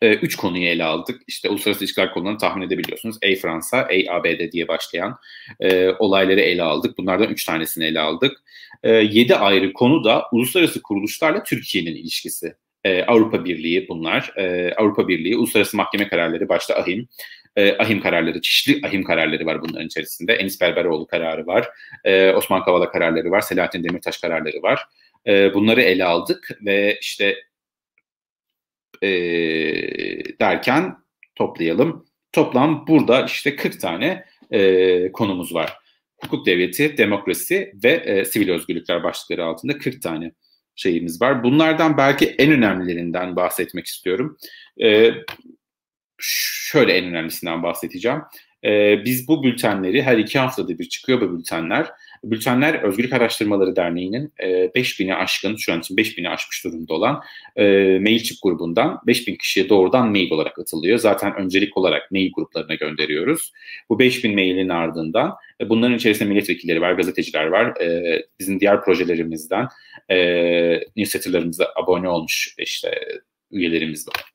[0.02, 1.22] e, üç konuyu ele aldık.
[1.28, 3.18] İşte uluslararası ilişkiler konularını tahmin edebiliyorsunuz.
[3.22, 5.18] Ey Fransa, Ey ABD diye başlayan
[5.60, 6.98] e, olayları ele aldık.
[6.98, 8.44] Bunlardan üç tanesini ele aldık.
[8.84, 12.56] E, yedi ayrı konu da uluslararası kuruluşlarla Türkiye'nin ilişkisi.
[12.84, 14.34] E, Avrupa Birliği bunlar.
[14.38, 17.08] E, Avrupa Birliği, uluslararası mahkeme kararları başta AHİM,
[17.56, 20.34] e, ahim kararları, çeşitli ahim kararları var bunların içerisinde.
[20.34, 21.70] Enis Berberoğlu kararı var,
[22.04, 24.86] e, Osman Kavala kararları var, Selahattin Demirtaş kararları var.
[25.28, 27.36] E, bunları ele aldık ve işte
[29.02, 29.10] e,
[30.40, 30.98] derken
[31.36, 32.06] toplayalım.
[32.32, 35.78] Toplam burada işte 40 tane e, konumuz var.
[36.24, 40.32] Hukuk devleti, demokrasi ve e, sivil özgürlükler başlıkları altında 40 tane
[40.76, 41.44] şeyimiz var.
[41.44, 44.38] Bunlardan belki en önemlilerinden bahsetmek istiyorum.
[44.84, 45.12] E,
[46.18, 48.22] şöyle en önemlisinden bahsedeceğim.
[48.66, 51.88] E, biz bu bültenleri her iki haftada bir çıkıyor bu bültenler.
[52.24, 57.24] Bültenler Özgürlük Araştırmaları Derneği'nin e, 5000'i aşkın, şu an için 5000'i aşmış durumda olan
[57.56, 57.64] e,
[58.00, 60.98] Mailchimp grubundan 5000 kişiye doğrudan mail olarak atılıyor.
[60.98, 63.52] Zaten öncelik olarak mail gruplarına gönderiyoruz.
[63.90, 67.82] Bu 5000 mailin ardından e, bunların içerisinde milletvekilleri var, gazeteciler var.
[67.82, 69.68] E, bizim diğer projelerimizden
[70.10, 70.18] e,
[70.96, 72.92] newsletterlarımıza abone olmuş işte
[73.52, 74.32] üyelerimiz var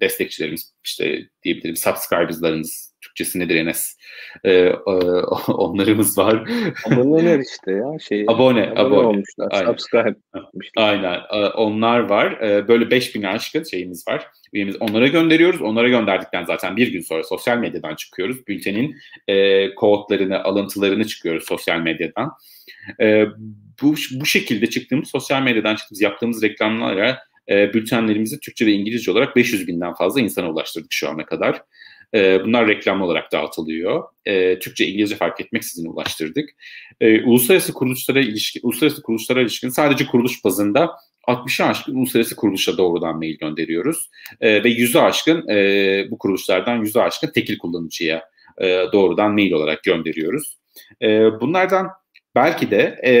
[0.00, 3.96] destekçilerimiz işte diyebilirim subscribers'larımız Türkçesi nedir Enes?
[4.44, 4.70] Ee,
[5.48, 6.50] onlarımız var.
[6.84, 7.98] Aboneler işte ya.
[7.98, 9.06] Şey, abone, abone, abone.
[9.06, 9.48] olmuşlar.
[9.50, 9.66] Aynen.
[9.66, 10.88] Subscribe yapmışlar.
[10.88, 11.20] Aynen.
[11.54, 12.32] Onlar var.
[12.40, 14.26] Ee, böyle 5000 aşkın şeyimiz var.
[14.52, 15.62] Üyemiz onlara gönderiyoruz.
[15.62, 18.46] Onlara gönderdikten zaten bir gün sonra sosyal medyadan çıkıyoruz.
[18.46, 18.96] Bültenin
[19.28, 22.32] e, kodlarını, alıntılarını çıkıyoruz sosyal medyadan.
[23.00, 23.26] E,
[23.82, 27.18] bu, bu şekilde çıktığımız sosyal medyadan çıktığımız yaptığımız reklamlara
[27.50, 31.62] e, bültenlerimizi Türkçe ve İngilizce olarak 500 binden fazla insana ulaştırdık şu ana kadar.
[32.14, 34.04] E, bunlar reklam olarak dağıtılıyor.
[34.24, 36.50] E, Türkçe, İngilizce fark etmeksizin ulaştırdık.
[37.00, 40.90] E, uluslararası kuruluşlara ilişkin, uluslararası kuruluşlara ilişkin sadece kuruluş bazında
[41.28, 44.10] 60'ı aşkın uluslararası kuruluşa doğrudan mail gönderiyoruz.
[44.40, 48.22] E, ve 100'ü aşkın e, bu kuruluşlardan 100'ü aşkın tekil kullanıcıya
[48.58, 50.58] e, doğrudan mail olarak gönderiyoruz.
[51.02, 51.88] E, bunlardan
[52.34, 53.14] belki de e,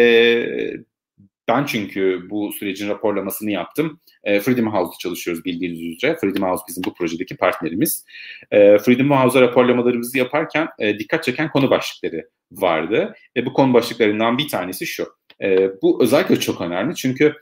[1.48, 4.00] ben çünkü bu sürecin raporlamasını yaptım.
[4.24, 6.16] E, Freedom House'da çalışıyoruz bildiğiniz üzere.
[6.16, 8.04] Freedom House bizim bu projedeki partnerimiz.
[8.50, 13.14] E, Freedom House'a raporlamalarımızı yaparken e, dikkat çeken konu başlıkları vardı.
[13.36, 15.08] Ve bu konu başlıklarından bir tanesi şu.
[15.42, 17.34] E, bu özellikle çok önemli çünkü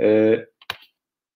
[0.00, 0.36] e,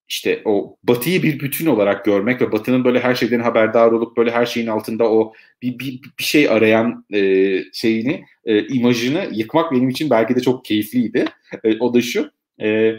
[0.07, 4.31] işte o batıyı bir bütün olarak görmek ve batının böyle her şeyden haberdar olup böyle
[4.31, 7.19] her şeyin altında o bir, bir, bir şey arayan e,
[7.73, 11.25] şeyini, e, imajını yıkmak benim için belki de çok keyifliydi.
[11.63, 12.31] E, o da şu,
[12.61, 12.95] e,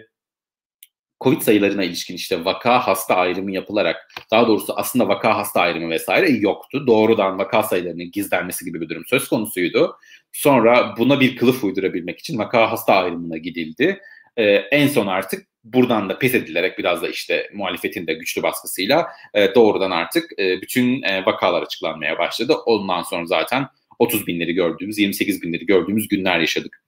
[1.21, 3.97] Covid sayılarına ilişkin işte vaka hasta ayrımı yapılarak
[4.31, 6.87] daha doğrusu aslında vaka hasta ayrımı vesaire yoktu.
[6.87, 9.97] Doğrudan vaka sayılarının gizlenmesi gibi bir durum söz konusuydu.
[10.33, 14.01] Sonra buna bir kılıf uydurabilmek için vaka hasta ayrımına gidildi.
[14.37, 19.09] Ee, en son artık buradan da pes edilerek biraz da işte muhalefetin de güçlü baskısıyla
[19.35, 22.55] e, doğrudan artık e, bütün e, vakalar açıklanmaya başladı.
[22.67, 23.67] Ondan sonra zaten
[23.99, 26.83] 30 binleri gördüğümüz, 28 binleri gördüğümüz günler yaşadık.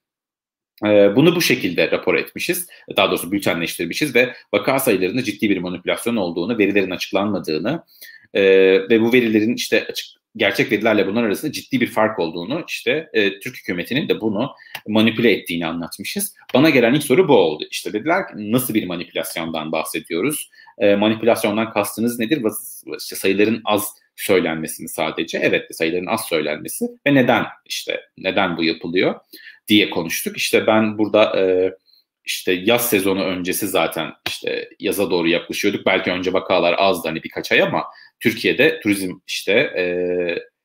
[0.84, 2.66] E, bunu bu şekilde rapor etmişiz.
[2.96, 7.82] Daha doğrusu bültenleştirmişiz ve vaka sayılarında ciddi bir manipülasyon olduğunu, verilerin açıklanmadığını
[8.34, 8.42] e,
[8.90, 13.40] ve bu verilerin işte açık gerçek verilerle bunlar arasında ciddi bir fark olduğunu işte e,
[13.40, 14.50] Türk hükümetinin de bunu
[14.88, 16.34] manipüle ettiğini anlatmışız.
[16.54, 17.64] Bana gelen ilk soru bu oldu.
[17.70, 20.50] İşte dediler ki nasıl bir manipülasyondan bahsediyoruz?
[20.78, 22.42] E, manipülasyondan kastınız nedir?
[22.98, 25.38] İşte sayıların az söylenmesi mi sadece?
[25.38, 29.20] Evet sayıların az söylenmesi ve neden işte neden bu yapılıyor
[29.68, 30.36] diye konuştuk.
[30.36, 31.72] İşte ben burada e,
[32.28, 35.86] işte yaz sezonu öncesi zaten işte yaza doğru yaklaşıyorduk.
[35.86, 37.84] Belki önce vakalar azdı hani birkaç ay ama
[38.20, 39.84] Türkiye'de turizm işte e,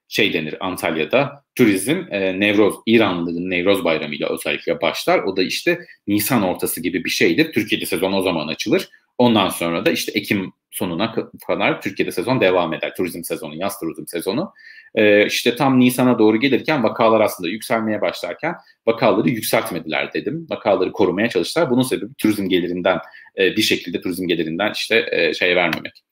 [0.07, 5.19] şey denir Antalya'da turizm e, Nevroz İranlıların Nevroz bayramıyla özellikle başlar.
[5.19, 7.53] O da işte Nisan ortası gibi bir şeydir.
[7.53, 8.89] Türkiye'de sezon o zaman açılır.
[9.17, 11.15] Ondan sonra da işte Ekim sonuna
[11.47, 12.95] kadar Türkiye'de sezon devam eder.
[12.95, 14.53] Turizm sezonu, yaz turizm sezonu.
[14.95, 18.55] Ee, işte tam Nisan'a doğru gelirken vakalar aslında yükselmeye başlarken
[18.87, 20.47] vakaları yükseltmediler dedim.
[20.49, 21.69] Vakaları korumaya çalıştılar.
[21.69, 22.99] Bunun sebebi turizm gelirinden
[23.37, 26.03] e, bir şekilde turizm gelirinden işte e, şey vermemek.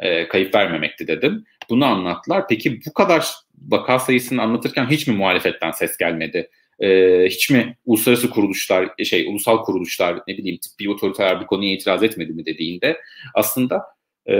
[0.00, 1.44] E, kayıp vermemekti dedim.
[1.70, 2.48] Bunu anlattılar.
[2.48, 3.34] Peki bu kadar
[3.68, 6.50] vaka sayısını anlatırken hiç mi muhalefetten ses gelmedi?
[6.80, 12.02] Ee, hiç mi uluslararası kuruluşlar, şey ulusal kuruluşlar ne bileyim tıbbi otoriteler bir konuya itiraz
[12.02, 13.00] etmedi mi dediğinde
[13.34, 13.82] aslında
[14.26, 14.34] e,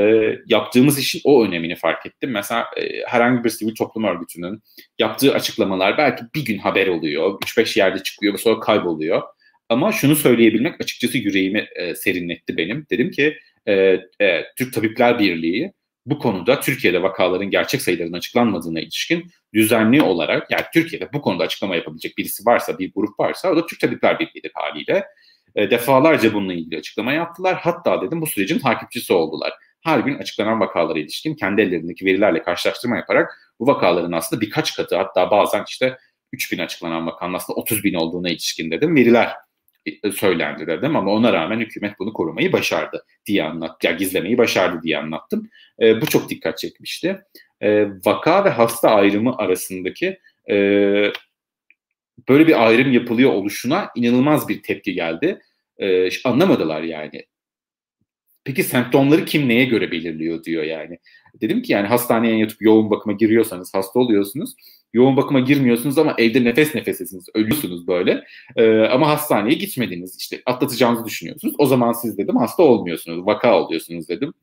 [0.46, 2.30] yaptığımız işin o önemini fark ettim.
[2.30, 4.62] Mesela e, herhangi bir sivil toplum örgütünün
[4.98, 9.22] yaptığı açıklamalar belki bir gün haber oluyor, 3-5 yerde çıkıyor ve sonra kayboluyor.
[9.68, 12.86] Ama şunu söyleyebilmek açıkçası yüreğimi e, serinletti benim.
[12.90, 13.72] Dedim ki e,
[14.20, 15.72] e, Türk Tabipler Birliği
[16.06, 21.76] bu konuda Türkiye'de vakaların gerçek sayılarının açıklanmadığına ilişkin düzenli olarak yani Türkiye'de bu konuda açıklama
[21.76, 25.06] yapabilecek birisi varsa, bir grup varsa o da Türk Tabipler Birliği'dir haliyle.
[25.54, 27.58] E, defalarca bununla ilgili açıklama yaptılar.
[27.62, 29.52] Hatta dedim bu sürecin takipçisi oldular.
[29.84, 34.96] Her gün açıklanan vakalara ilişkin kendi ellerindeki verilerle karşılaştırma yaparak bu vakaların aslında birkaç katı
[34.96, 35.98] hatta bazen işte
[36.32, 39.32] 3 bin açıklanan vakanın aslında 30 bin olduğuna ilişkin dedim veriler
[40.14, 44.98] söylendi dedim ama ona rağmen hükümet bunu korumayı başardı diye anlat, ya gizlemeyi başardı diye
[44.98, 45.50] anlattım.
[45.80, 47.20] E, bu çok dikkat çekmişti.
[47.60, 50.18] E, vaka ve hasta ayrımı arasındaki
[50.50, 50.54] e,
[52.28, 55.40] böyle bir ayrım yapılıyor oluşuna inanılmaz bir tepki geldi.
[55.78, 57.24] E, anlamadılar yani.
[58.44, 60.98] Peki semptomları kim neye göre belirliyor diyor yani.
[61.40, 64.54] Dedim ki yani hastaneye yatıp yoğun bakıma giriyorsanız hasta oluyorsunuz.
[64.92, 68.24] Yoğun bakıma girmiyorsunuz ama evde nefes nefesesiniz, ölüyorsunuz böyle.
[68.56, 71.54] Ee, ama hastaneye gitmediniz işte atlatacağınızı düşünüyorsunuz.
[71.58, 74.34] O zaman siz dedim hasta olmuyorsunuz, vaka oluyorsunuz dedim.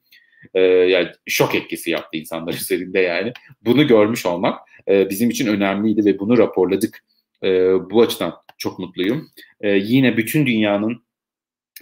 [0.54, 3.34] Ee, yani şok etkisi yaptı insanlar üzerinde yani.
[3.62, 7.04] Bunu görmüş olmak e, bizim için önemliydi ve bunu raporladık.
[7.44, 7.50] E,
[7.90, 9.30] bu açıdan çok mutluyum.
[9.62, 11.07] E, yine bütün dünyanın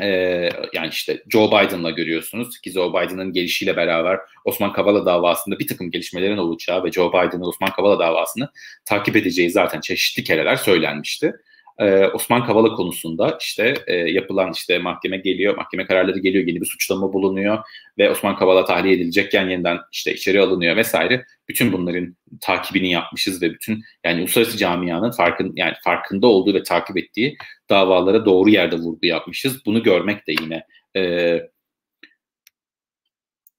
[0.02, 5.68] ee, yani işte Joe Biden'la görüyorsunuz ki Joe Biden'ın gelişiyle beraber Osman Kavala davasında bir
[5.68, 8.50] takım gelişmelerin olacağı ve Joe Biden'ın Osman Kavala davasını
[8.86, 11.34] takip edeceği zaten çeşitli kereler söylenmişti
[11.80, 16.66] e, Osman Kavala konusunda işte e, yapılan işte mahkeme geliyor, mahkeme kararları geliyor, yeni bir
[16.66, 17.58] suçlama bulunuyor
[17.98, 21.26] ve Osman Kavala tahliye edilecekken yeniden işte içeri alınıyor vesaire.
[21.50, 26.98] Bütün bunların takibini yapmışız ve bütün yani uluslararası camianın farkın yani farkında olduğu ve takip
[26.98, 27.38] ettiği
[27.70, 29.66] davalara doğru yerde vurgu yapmışız.
[29.66, 30.64] Bunu görmek de yine
[30.96, 31.42] e,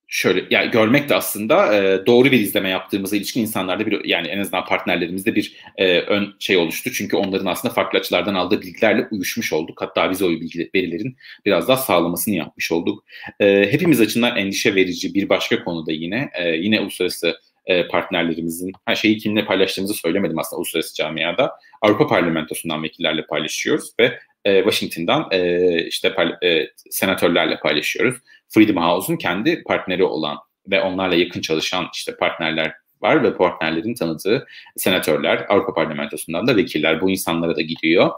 [0.09, 4.39] şöyle yani görmek de aslında e, doğru bir izleme yaptığımıza ilişkin insanlarda bir yani en
[4.39, 6.93] azından partnerlerimizde bir e, ön şey oluştu.
[6.93, 9.83] Çünkü onların aslında farklı açılardan aldığı bilgilerle uyuşmuş olduk.
[9.83, 13.05] Hatta biz o bilgi verilerin biraz daha sağlamasını yapmış olduk.
[13.41, 17.37] E, hepimiz açısından endişe verici bir başka konuda yine e, yine uluslararası
[17.67, 21.53] e, partnerlerimizin her şeyi kiminle paylaştığımızı söylemedim aslında uluslararası camiada.
[21.83, 28.17] Avrupa Parlamentosu'ndan vekillerle paylaşıyoruz ve e, Washington'dan e, işte e, senatörlerle paylaşıyoruz.
[28.49, 30.39] Freedom House'un kendi partneri olan
[30.71, 32.73] ve onlarla yakın çalışan işte partnerler
[33.03, 38.11] var ve partnerlerin tanıdığı senatörler, Avrupa Parlamentosu'ndan da vekiller bu insanlara da gidiyor.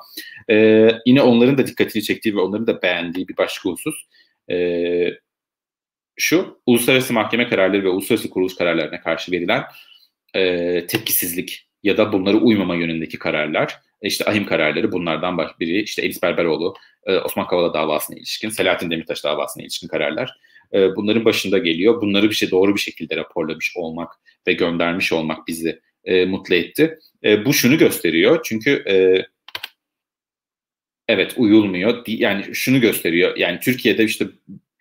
[0.51, 3.95] Ee, yine onların da dikkatini çektiği ve onların da beğendiği bir başka husus
[4.51, 4.57] e,
[6.17, 9.65] şu, uluslararası mahkeme kararları ve uluslararası kuruluş kararlarına karşı verilen
[10.35, 13.81] e, tepkisizlik ya da bunları uymama yönündeki kararlar.
[14.03, 15.83] İşte ahim kararları bunlardan biri.
[15.83, 16.75] İşte Elis Berberoğlu,
[17.07, 20.39] e, Osman Kavala davasına ilişkin, Selahattin Demirtaş davasına ilişkin kararlar.
[20.73, 22.01] E, bunların başında geliyor.
[22.03, 24.13] Bunları bir şey doğru bir şekilde raporlamış olmak
[24.47, 26.99] ve göndermiş olmak bizi e, mutlu etti.
[27.45, 28.41] Bu şunu gösteriyor.
[28.45, 28.85] Çünkü
[31.09, 32.03] evet uyulmuyor.
[32.07, 33.37] Yani şunu gösteriyor.
[33.37, 34.27] Yani Türkiye'de işte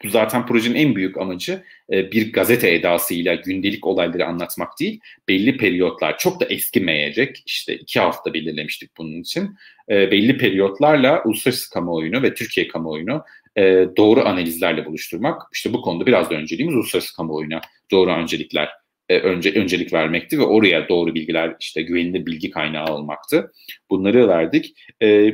[0.06, 6.18] zaten projenin en büyük amacı e, bir gazete edasıyla gündelik olayları anlatmak değil, belli periyotlar
[6.18, 9.56] çok da eskimeyecek, işte iki hafta belirlemiştik bunun için,
[9.90, 13.24] e, belli periyotlarla uluslararası kamuoyunu ve Türkiye kamuoyunu
[13.58, 15.42] e, doğru analizlerle buluşturmak.
[15.54, 18.70] İşte bu konuda biraz da önceliğimiz uluslararası kamuoyuna doğru öncelikler
[19.10, 23.52] önce öncelik vermekti ve oraya doğru bilgiler işte güvenilir bilgi kaynağı olmaktı.
[23.90, 24.76] Bunları verdik.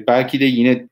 [0.07, 0.87] belki de yine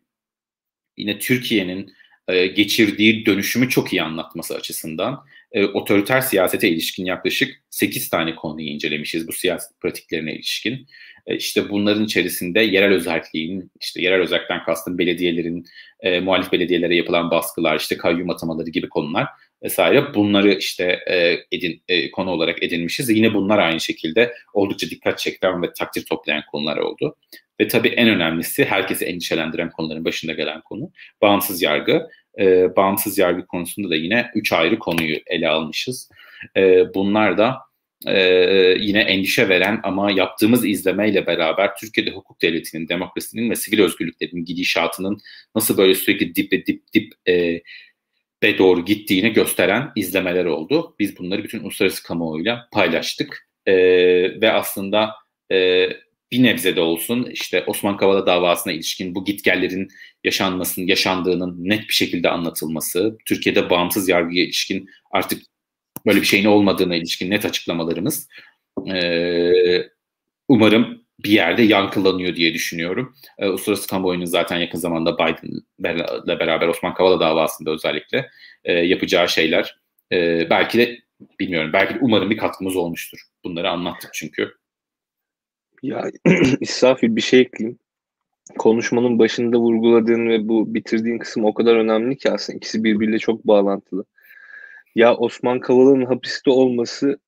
[0.97, 1.91] yine Türkiye'nin
[2.31, 8.67] e, geçirdiği dönüşümü çok iyi anlatması açısından e, otoriter siyasete ilişkin yaklaşık 8 tane konuyu
[8.67, 10.87] incelemişiz bu siyaset pratiklerine ilişkin.
[11.27, 15.65] E, işte bunların içerisinde yerel özelliğin, işte yerel özellikten kastım belediyelerin,
[15.99, 19.27] e, muhalif belediyelere yapılan baskılar, işte kayyum atamaları gibi konular
[19.63, 23.09] vesaire bunları işte e, edin, e, konu olarak edinmişiz.
[23.09, 27.15] Yine bunlar aynı şekilde oldukça dikkat çeken ve takdir toplayan konular oldu.
[27.59, 32.07] Ve tabii en önemlisi herkesi endişelendiren konuların başında gelen konu bağımsız yargı.
[32.39, 36.09] E, bağımsız yargı konusunda da yine üç ayrı konuyu ele almışız.
[36.57, 37.57] E, bunlar da
[38.07, 38.19] e,
[38.79, 45.17] yine endişe veren ama yaptığımız izlemeyle beraber Türkiye'de hukuk devletinin, demokrasinin ve sivil özgürlüklerinin gidişatının
[45.55, 47.61] nasıl böyle sürekli dip dip dip e,
[48.41, 50.95] be doğru gittiğini gösteren izlemeler oldu.
[50.99, 53.47] Biz bunları bütün uluslararası kamuoyuyla paylaştık.
[53.65, 53.73] E,
[54.41, 55.13] ve aslında
[55.51, 55.89] e,
[56.31, 59.87] bir nebze de olsun işte Osman Kavala davasına ilişkin bu gitgellerin
[60.23, 65.43] yaşanmasının, yaşandığının net bir şekilde anlatılması, Türkiye'de bağımsız yargıya ilişkin artık
[66.05, 68.27] böyle bir şeyin olmadığına ilişkin net açıklamalarımız
[68.93, 69.51] e,
[70.47, 73.15] umarım bir yerde yankılanıyor diye düşünüyorum.
[73.37, 78.29] E, Uluslararası kamuoyunun zaten yakın zamanda Biden'la beraber Osman Kavala davasında özellikle
[78.63, 79.77] e, yapacağı şeyler
[80.11, 80.99] e, belki de
[81.39, 83.19] bilmiyorum belki de umarım bir katkımız olmuştur.
[83.43, 84.60] Bunları anlattık çünkü.
[85.81, 86.11] Ya
[86.61, 87.79] İsrafil bir şey ekleyeyim.
[88.57, 93.47] Konuşmanın başında vurguladığın ve bu bitirdiğin kısım o kadar önemli ki aslında ikisi birbiriyle çok
[93.47, 94.05] bağlantılı.
[94.95, 97.19] Ya Osman Kavala'nın hapiste olması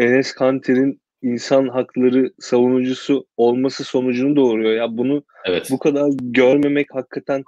[0.00, 4.72] Enes Kanter'in insan hakları savunucusu olması sonucunu doğuruyor.
[4.72, 5.68] Ya bunu evet.
[5.70, 7.44] bu kadar görmemek hakikaten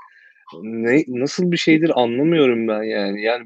[0.62, 3.22] ne nasıl bir şeydir anlamıyorum ben yani.
[3.22, 3.44] Yani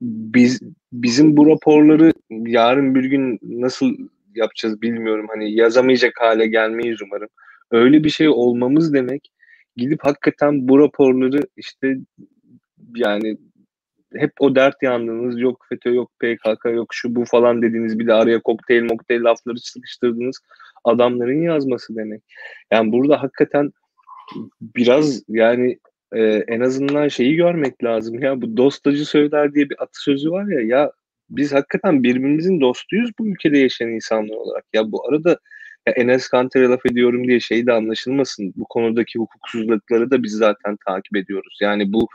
[0.00, 0.60] biz
[0.92, 3.96] bizim bu raporları yarın bir gün nasıl
[4.34, 5.26] yapacağız bilmiyorum.
[5.28, 7.28] Hani yazamayacak hale gelmeyiz umarım.
[7.70, 9.30] Öyle bir şey olmamız demek
[9.76, 11.96] gidip hakikaten bu raporları işte
[12.94, 13.38] yani
[14.14, 18.14] hep o dert yandınız yok FETÖ yok PKK yok şu bu falan dediğiniz bir de
[18.14, 20.40] araya kokteyl mokteyl lafları sıkıştırdınız
[20.84, 22.22] adamların yazması demek.
[22.72, 23.72] Yani burada hakikaten
[24.60, 25.78] biraz yani
[26.12, 30.60] e, en azından şeyi görmek lazım ya bu dostacı söyler diye bir atasözü var ya
[30.60, 30.92] ya
[31.30, 34.64] biz hakikaten birbirimizin dostuyuz bu ülkede yaşayan insanlar olarak.
[34.72, 35.38] Ya bu arada
[35.86, 38.52] ya Enes Kanter'e laf ediyorum diye şey de anlaşılmasın.
[38.56, 41.58] Bu konudaki hukuksuzlukları da biz zaten takip ediyoruz.
[41.62, 42.08] Yani bu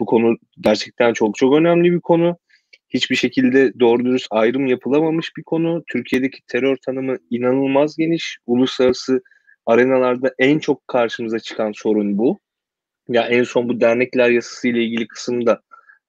[0.00, 2.36] bu konu gerçekten çok çok önemli bir konu.
[2.88, 5.82] Hiçbir şekilde doğru dürüst ayrım yapılamamış bir konu.
[5.86, 8.38] Türkiye'deki terör tanımı inanılmaz geniş.
[8.46, 9.20] Uluslararası
[9.66, 12.38] arenalarda en çok karşımıza çıkan sorun bu.
[13.08, 15.62] Ya en son bu dernekler yasası ile ilgili kısımda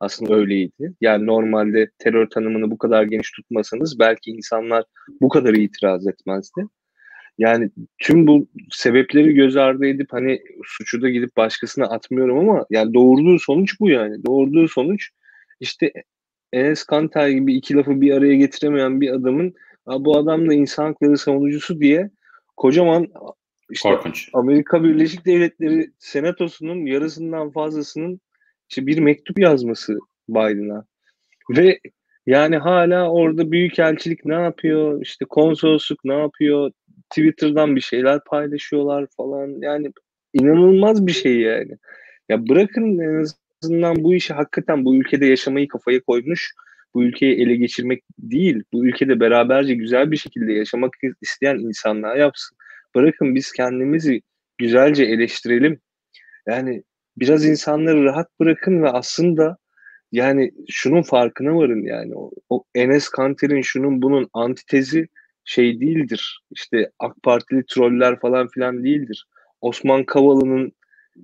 [0.03, 0.93] aslında öyleydi.
[1.01, 4.83] Yani normalde terör tanımını bu kadar geniş tutmasanız belki insanlar
[5.21, 6.67] bu kadar itiraz etmezdi.
[7.37, 12.93] Yani tüm bu sebepleri göz ardı edip hani suçu da gidip başkasına atmıyorum ama yani
[12.93, 14.25] doğurduğu sonuç bu yani.
[14.25, 15.09] Doğurduğu sonuç
[15.59, 15.91] işte
[16.53, 19.53] Enes Kanter gibi iki lafı bir araya getiremeyen bir adamın
[19.87, 22.09] bu adam da insan hakları savunucusu diye
[22.57, 23.07] kocaman
[23.69, 24.29] işte Korkunç.
[24.33, 28.21] Amerika Birleşik Devletleri Senatosu'nun yarısından fazlasının
[28.87, 29.97] bir mektup yazması
[30.29, 30.85] Biden'a.
[31.49, 31.79] Ve
[32.25, 35.01] yani hala orada büyükelçilik ne yapıyor?
[35.01, 36.71] İşte konsolosluk ne yapıyor?
[37.09, 39.61] Twitter'dan bir şeyler paylaşıyorlar falan.
[39.61, 39.91] Yani
[40.33, 41.77] inanılmaz bir şey yani.
[42.29, 43.23] Ya bırakın en
[43.61, 46.53] azından bu işi hakikaten bu ülkede yaşamayı kafaya koymuş,
[46.93, 52.57] bu ülkeyi ele geçirmek değil, bu ülkede beraberce güzel bir şekilde yaşamak isteyen insanlar yapsın.
[52.95, 54.21] Bırakın biz kendimizi
[54.57, 55.79] güzelce eleştirelim.
[56.47, 56.83] Yani
[57.17, 59.57] biraz insanları rahat bırakın ve aslında
[60.11, 65.07] yani şunun farkına varın yani o, o Enes Kanter'in şunun bunun antitezi
[65.45, 66.41] şey değildir.
[66.51, 69.27] İşte AK Partili troller falan filan değildir.
[69.61, 70.71] Osman Kavala'nın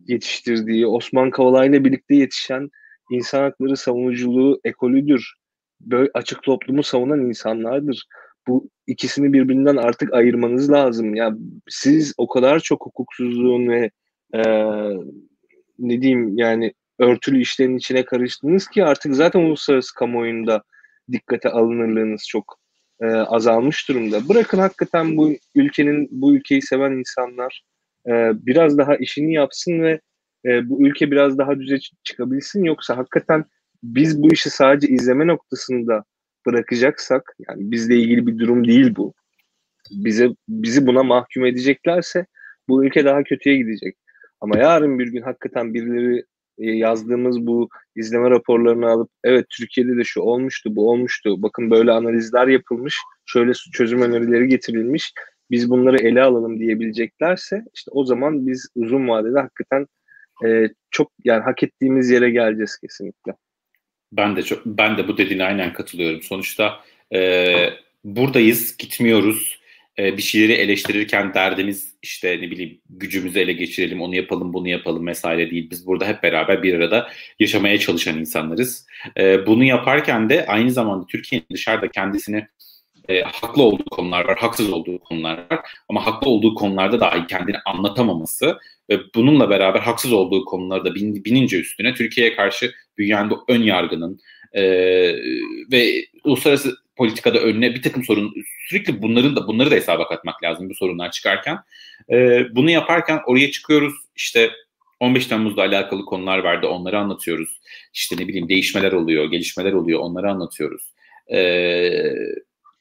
[0.08, 2.70] yetiştirdiği, Osman Kavala ile birlikte yetişen
[3.12, 5.34] insan hakları savunuculuğu ekolüdür.
[5.82, 8.06] Böyle açık toplumu savunan insanlardır.
[8.48, 11.16] Bu ikisini birbirinden artık ayırmanız lazım.
[11.16, 11.38] Ya yani
[11.70, 13.92] siz o kadar çok hukuksuzluğun ve
[14.36, 14.42] e,
[15.80, 20.64] ne diyeyim yani örtülü işlerin içine karıştınız ki artık zaten uluslararası kamuoyunda
[21.12, 22.60] dikkate alınırlığınız çok
[23.02, 24.30] e, azalmış durumda.
[24.30, 27.64] Bırakın hakikaten bu ülkenin bu ülkeyi seven insanlar
[28.08, 28.12] e,
[28.46, 30.00] biraz daha işini yapsın ve
[30.46, 33.46] e, bu ülke biraz daha düze çıkabilsin yoksa hakikaten
[33.84, 36.04] biz bu işi sadece izleme noktasında
[36.46, 39.14] bırakacaksak yani bizle ilgili bir durum değil bu.
[39.92, 42.26] Bize bizi buna mahkum edeceklerse
[42.70, 43.98] bu ülke daha kötüye gidecek.
[44.42, 46.24] Ama yarın bir gün hakikaten birileri
[46.58, 51.44] e, yazdığımız bu izleme raporlarını alıp evet Türkiye'de de şu olmuştu, bu olmuştu.
[51.44, 55.14] Bakın böyle analizler yapılmış, şöyle çözüm önerileri getirilmiş.
[55.52, 59.88] Biz bunları ele alalım diyebileceklerse işte o zaman biz uzun vadede hakikaten
[60.46, 63.34] e, çok yani hak ettiğimiz yere geleceğiz kesinlikle.
[64.12, 66.22] Ben de çok ben de bu dediğine aynen katılıyorum.
[66.22, 66.80] Sonuçta
[67.14, 67.54] e,
[68.04, 69.59] buradayız, gitmiyoruz.
[70.00, 75.08] E, bir şeyleri eleştirirken derdimiz işte ne bileyim gücümüzü ele geçirelim, onu yapalım, bunu yapalım
[75.08, 75.70] vesaire değil.
[75.72, 78.86] Biz burada hep beraber bir arada yaşamaya çalışan insanlarız.
[79.18, 82.47] E, bunu yaparken de aynı zamanda Türkiye'nin dışarıda kendisini
[83.10, 85.60] e, haklı olduğu konular var, haksız olduğu konular var.
[85.89, 88.58] Ama haklı olduğu konularda dahi kendini anlatamaması
[88.89, 94.20] ve bununla beraber haksız olduğu konularda bin, binince üstüne Türkiye'ye karşı büyüyen bu ön yargının
[94.54, 94.62] e,
[95.72, 98.34] ve uluslararası politikada önüne bir takım sorun
[98.68, 101.58] sürekli bunların da bunları da hesaba katmak lazım bu sorunlar çıkarken.
[102.12, 104.52] E, bunu yaparken oraya çıkıyoruz işte
[105.00, 107.60] 15 Temmuz'da alakalı konular vardı onları anlatıyoruz.
[107.93, 110.93] İşte ne bileyim değişmeler oluyor, gelişmeler oluyor onları anlatıyoruz.
[111.32, 112.14] Ee,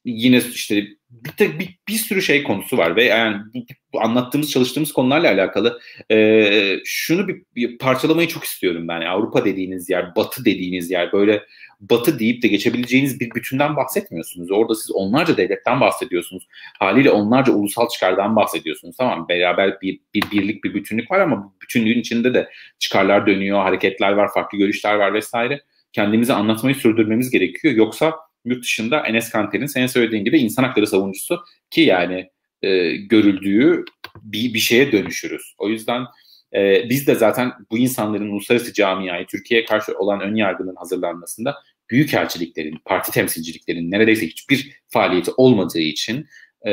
[0.04, 4.92] yine işte bir, bir, bir sürü şey konusu var ve yani bu, bu anlattığımız çalıştığımız
[4.92, 5.80] konularla alakalı
[6.10, 8.94] e, şunu bir, bir parçalamayı çok istiyorum ben.
[8.94, 11.42] Yani Avrupa dediğiniz yer, Batı dediğiniz yer böyle
[11.80, 14.50] Batı deyip de geçebileceğiniz bir bütünden bahsetmiyorsunuz.
[14.50, 16.48] Orada siz onlarca devletten bahsediyorsunuz.
[16.78, 18.96] Haliyle onlarca ulusal çıkardan bahsediyorsunuz.
[18.96, 22.48] Tamam beraber bir, bir birlik, bir bütünlük var ama bütünlüğün içinde de
[22.78, 25.60] çıkarlar dönüyor, hareketler var, farklı görüşler var vesaire.
[25.92, 27.74] Kendimizi anlatmayı sürdürmemiz gerekiyor.
[27.74, 28.14] Yoksa
[28.50, 31.40] yurt dışında Enes Kanter'in senin söylediğin gibi insan hakları savunucusu
[31.70, 32.30] ki yani
[32.62, 33.84] e, görüldüğü
[34.22, 35.54] bir, bir şeye dönüşürüz.
[35.58, 36.04] O yüzden
[36.54, 41.54] e, biz de zaten bu insanların uluslararası camiayı Türkiye'ye karşı olan ön yargının hazırlanmasında
[41.90, 46.26] büyük elçiliklerin, parti temsilciliklerin neredeyse hiçbir faaliyeti olmadığı için
[46.66, 46.70] e,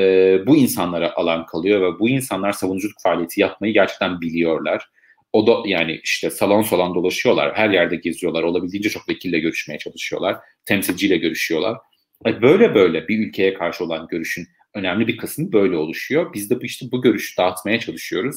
[0.47, 4.89] bu insanlara alan kalıyor ve bu insanlar savunuculuk faaliyeti yapmayı gerçekten biliyorlar.
[5.35, 7.55] O da yani işte salon salon dolaşıyorlar.
[7.55, 8.43] Her yerde geziyorlar.
[8.43, 10.37] Olabildiğince çok vekille görüşmeye çalışıyorlar.
[10.65, 11.77] Temsilciyle görüşüyorlar.
[12.25, 16.33] E, böyle böyle bir ülkeye karşı olan görüşün önemli bir kısmı böyle oluşuyor.
[16.33, 18.35] Biz de işte bu görüşü dağıtmaya çalışıyoruz.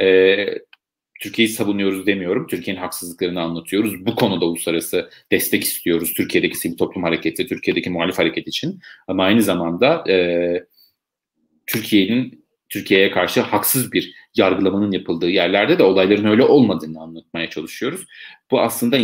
[0.00, 0.46] Ee,
[1.20, 2.46] Türkiye'yi savunuyoruz demiyorum.
[2.46, 4.06] Türkiye'nin haksızlıklarını anlatıyoruz.
[4.06, 6.14] Bu konuda uluslararası destek istiyoruz.
[6.14, 8.80] Türkiye'deki sivil toplum hareketi, Türkiye'deki muhalif hareket için.
[9.08, 10.16] Ama aynı zamanda e,
[11.66, 18.06] Türkiye'nin Türkiye'ye karşı haksız bir yargılamanın yapıldığı yerlerde de olayların öyle olmadığını anlatmaya çalışıyoruz.
[18.50, 18.96] Bu aslında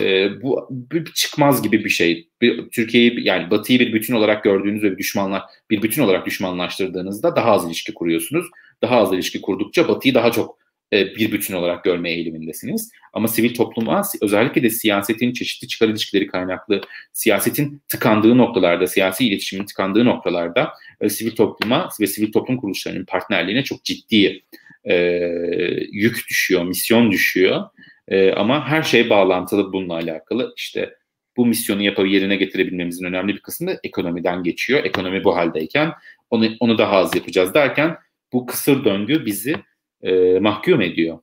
[0.00, 2.28] e, bu bir çıkmaz gibi bir şey.
[2.72, 7.66] Türkiye'yi yani Batı'yı bir bütün olarak gördüğünüz ve düşmanlar bir bütün olarak düşmanlaştırdığınızda daha az
[7.66, 8.46] ilişki kuruyorsunuz.
[8.82, 10.58] Daha az ilişki kurdukça Batı'yı daha çok
[10.92, 12.92] bir bütün olarak görme eğilimindesiniz.
[13.12, 16.80] Ama sivil topluma özellikle de siyasetin çeşitli çıkar ilişkileri kaynaklı
[17.12, 23.64] siyasetin tıkandığı noktalarda, siyasi iletişimin tıkandığı noktalarda e, sivil topluma ve sivil toplum kuruluşlarının partnerliğine
[23.64, 24.42] çok ciddi
[24.84, 24.94] e,
[25.92, 27.64] yük düşüyor, misyon düşüyor.
[28.08, 30.54] E, ama her şey bağlantılı bununla alakalı.
[30.56, 30.94] İşte
[31.36, 34.84] bu misyonu yapıp yerine getirebilmemizin önemli bir kısmı ekonomiden geçiyor.
[34.84, 35.92] Ekonomi bu haldeyken
[36.30, 37.96] onu, onu daha az yapacağız derken
[38.32, 39.54] bu kısır döngü bizi
[40.02, 41.18] e, mahkum ediyor.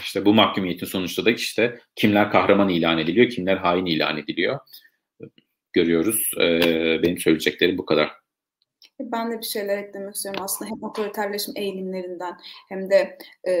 [0.00, 4.58] İşte bu mahkumiyetin sonuçta da işte kimler kahraman ilan ediliyor, kimler hain ilan ediliyor
[5.72, 6.30] görüyoruz.
[6.40, 6.60] E,
[7.02, 8.22] benim söyleyeceklerim bu kadar.
[9.00, 12.36] Ben de bir şeyler eklemek istiyorum aslında hem otoriterleşme eğilimlerinden
[12.68, 13.52] hem de e,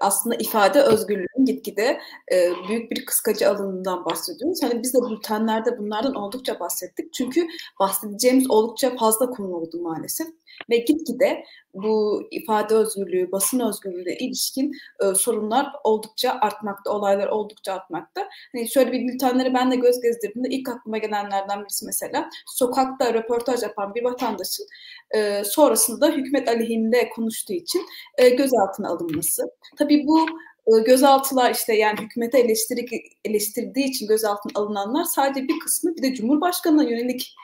[0.00, 2.00] aslında ifade özgürlüğünün gitgide
[2.32, 4.62] e, büyük bir kıskacı alanından bahsediyoruz.
[4.62, 7.12] Hani biz de bültenlerde bunlardan oldukça bahsettik.
[7.12, 7.46] Çünkü
[7.80, 10.26] bahsedeceğimiz oldukça fazla konu oldu maalesef
[10.70, 11.44] ve gitgide
[11.74, 18.28] bu ifade özgürlüğü, basın özgürlüğü ilişkin e, sorunlar oldukça artmakta, olaylar oldukça artmakta.
[18.52, 23.62] Hani şöyle bir bültenleri ben de göz gezdirdiğimde ilk aklıma gelenlerden birisi mesela sokakta röportaj
[23.62, 24.66] yapan bir vatandaşın
[25.10, 27.82] e, sonrasında hükümet aleyhinde konuştuğu için
[28.18, 29.42] e, gözaltına alınması.
[29.78, 30.26] Tabii bu
[30.66, 32.86] e, gözaltılar işte yani hükümete eleştiri,
[33.24, 37.34] eleştirdiği için gözaltına alınanlar sadece bir kısmı bir de Cumhurbaşkanı'na yönelik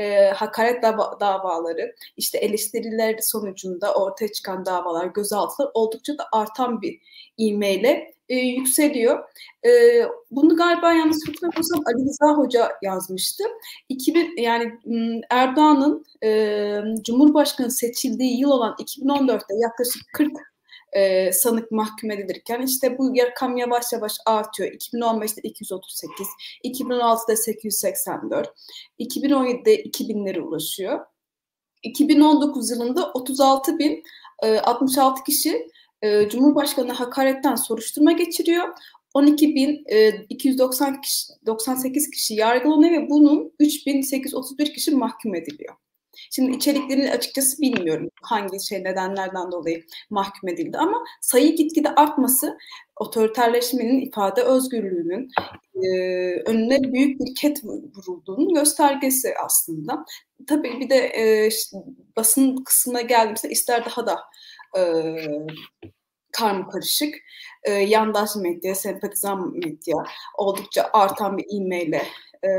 [0.00, 7.00] e, hakaret dava, davaları, işte eleştiriler sonucunda ortaya çıkan davalar, gözaltılar oldukça da artan bir
[7.38, 9.24] ivmeyle e, yükseliyor.
[9.66, 9.70] E,
[10.30, 13.44] bunu galiba yanlış hatırlamıyorsam Ali Rıza Hoca yazmıştı.
[13.88, 14.72] 2000 yani
[15.30, 20.51] Erdoğan'ın e, Cumhurbaşkanı seçildiği yıl olan 2014'te yaklaşık 40
[20.92, 24.70] e, sanık mahkum edilirken işte bu rakam yavaş yavaş artıyor.
[24.72, 26.26] 2015'te 238,
[26.64, 28.54] 2016'da 884,
[29.00, 31.00] 2017'de 2000'lere ulaşıyor.
[31.82, 34.04] 2019 yılında 36 bin
[34.42, 35.68] e, 66 kişi
[36.02, 38.68] e, Cumhurbaşkanı hakaretten soruşturma geçiriyor.
[39.14, 45.74] 12.298 kişi, 98 kişi yargılanıyor ve bunun 3.831 kişi mahkum ediliyor.
[46.30, 52.58] Şimdi içeriklerini açıkçası bilmiyorum hangi şey nedenlerden dolayı mahkum edildi ama sayı gitgide artması
[52.96, 55.30] otoriterleşmenin ifade özgürlüğünün
[55.74, 55.88] e,
[56.46, 60.04] önüne büyük bir ket vurulduğunun göstergesi aslında.
[60.46, 61.76] Tabii bir de e, işte,
[62.16, 64.18] basın kısmına geldiğimizde ister daha da
[64.78, 64.82] e,
[66.32, 67.14] karma karışık
[67.62, 69.96] e, yandaş medya, sempatizan medya
[70.38, 72.02] oldukça artan bir e-maille
[72.44, 72.50] e,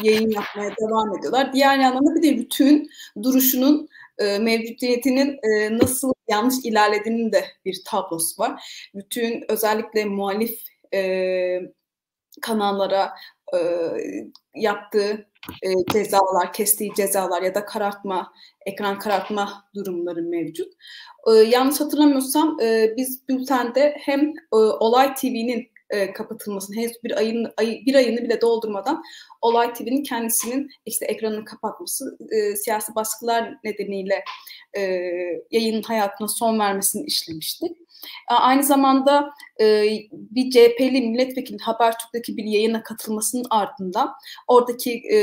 [0.00, 1.52] yayın yapmaya devam ediyorlar.
[1.52, 2.90] Diğer yandan da bir de bütün
[3.22, 3.88] duruşunun
[4.18, 8.62] e, mevcudiyetinin e, nasıl yanlış ilerlediğinin de bir tablosu var.
[8.94, 10.60] Bütün özellikle muhalif
[10.94, 11.60] e,
[12.42, 13.14] kanallara
[13.54, 13.58] e,
[14.54, 15.26] yaptığı
[15.62, 18.32] e, cezalar, kestiği cezalar ya da karartma,
[18.66, 20.72] ekran karartma durumları mevcut.
[21.26, 24.20] E, yanlış hatırlamıyorsam e, biz bültende hem
[24.52, 29.02] e, Olay TV'nin e, kapatılmasını henüz bir ayın ay, bir ayını bile doldurmadan
[29.40, 34.24] Olay TV'nin kendisinin işte ekranını kapatması, e, siyasi baskılar nedeniyle
[34.76, 34.80] e,
[35.50, 37.76] yayının hayatına son vermesini işlemiştik.
[38.28, 39.30] Aynı zamanda
[39.60, 44.12] e, bir CHP'li milletvekili Habertürk'teki bir yayına katılmasının ardından
[44.48, 45.18] oradaki e,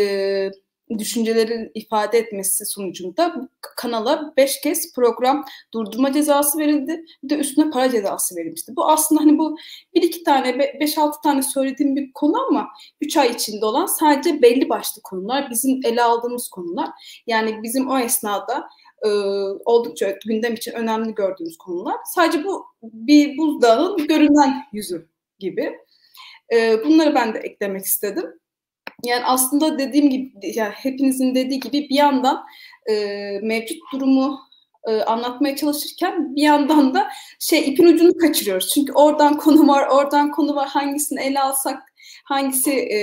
[0.97, 7.05] düşüncelerin ifade etmesi sonucunda kanala beş kez program durdurma cezası verildi.
[7.23, 8.75] Bir de üstüne para cezası verilmişti.
[8.75, 9.57] Bu aslında hani bu
[9.95, 12.67] bir iki tane, beş altı tane söylediğim bir konu ama
[13.01, 15.47] üç ay içinde olan sadece belli başlı konular.
[15.51, 16.89] Bizim ele aldığımız konular.
[17.27, 18.69] Yani bizim o esnada
[19.05, 19.09] e,
[19.65, 21.95] oldukça gündem için önemli gördüğümüz konular.
[22.05, 25.09] Sadece bu bir buzdağının görünen yüzü
[25.39, 25.79] gibi.
[26.53, 28.39] E, bunları ben de eklemek istedim.
[29.05, 32.45] Yani aslında dediğim gibi, yani hepinizin dediği gibi bir yandan
[32.89, 32.93] e,
[33.41, 34.39] mevcut durumu
[34.87, 37.07] e, anlatmaya çalışırken bir yandan da
[37.39, 38.73] şey ipin ucunu kaçırıyoruz.
[38.73, 40.67] Çünkü oradan konu var, oradan konu var.
[40.67, 41.83] Hangisini ele alsak,
[42.25, 42.99] hangisi e,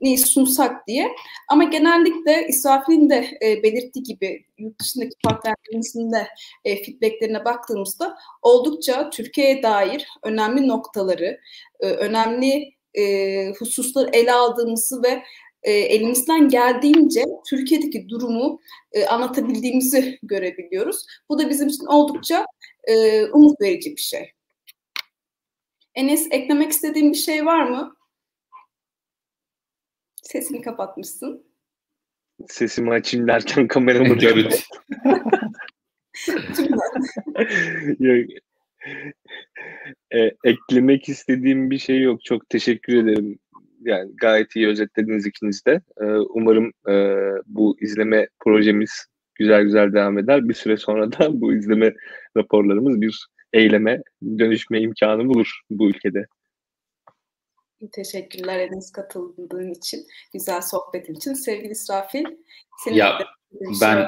[0.00, 1.14] neyi sunsak diye.
[1.48, 6.28] Ama genellikle İsrafil'in de e, belirttiği gibi yurt dışındaki partnerlerimizin de
[6.64, 11.40] e, feedbacklerine baktığımızda oldukça Türkiye'ye dair önemli noktaları,
[11.80, 15.22] e, önemli e, hususları ele aldığımızı ve
[15.62, 18.60] e, elimizden geldiğince Türkiye'deki durumu
[18.92, 21.06] e, anlatabildiğimizi görebiliyoruz.
[21.28, 22.46] Bu da bizim için oldukça
[22.84, 24.32] e, umut verici bir şey.
[25.94, 27.96] Enes eklemek istediğin bir şey var mı?
[30.22, 31.46] Sesini kapatmışsın.
[32.48, 34.56] Sesimi açayım derken kameramı görüntü.
[37.98, 38.26] Yok.
[40.14, 42.24] E, eklemek istediğim bir şey yok.
[42.24, 43.38] Çok teşekkür ederim.
[43.80, 45.80] Yani gayet iyi özetlediniz ikiniz de.
[46.00, 46.94] E, umarım e,
[47.46, 50.48] bu izleme projemiz güzel güzel devam eder.
[50.48, 51.92] Bir süre sonra da bu izleme
[52.36, 54.02] raporlarımız bir eyleme
[54.38, 56.26] dönüşme imkanı bulur bu ülkede.
[57.92, 61.32] Teşekkürler Enes katıldığın için, güzel sohbetin için.
[61.32, 62.24] Sevgili İsrafil,
[62.84, 63.18] senin ya,
[63.80, 64.06] ben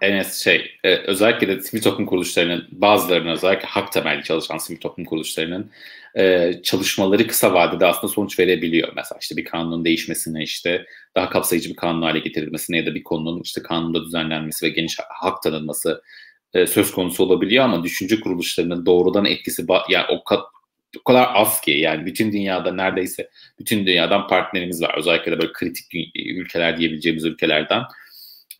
[0.00, 5.04] Enes şey, e, özellikle de sivil toplum kuruluşlarının bazılarının özellikle hak temelli çalışan sivil toplum
[5.04, 5.70] kuruluşlarının
[6.16, 8.88] e, çalışmaları kısa vadede aslında sonuç verebiliyor.
[8.96, 10.84] Mesela işte bir kanunun değişmesine işte
[11.16, 14.96] daha kapsayıcı bir kanun hale getirilmesine ya da bir konunun işte kanunda düzenlenmesi ve geniş
[15.08, 16.02] hak tanınması
[16.54, 20.44] e, söz konusu olabiliyor ama düşünce kuruluşlarının doğrudan etkisi yani o kat,
[21.00, 24.94] o kadar az ki yani bütün dünyada neredeyse bütün dünyadan partnerimiz var.
[24.98, 27.82] Özellikle de böyle kritik ülkeler diyebileceğimiz ülkelerden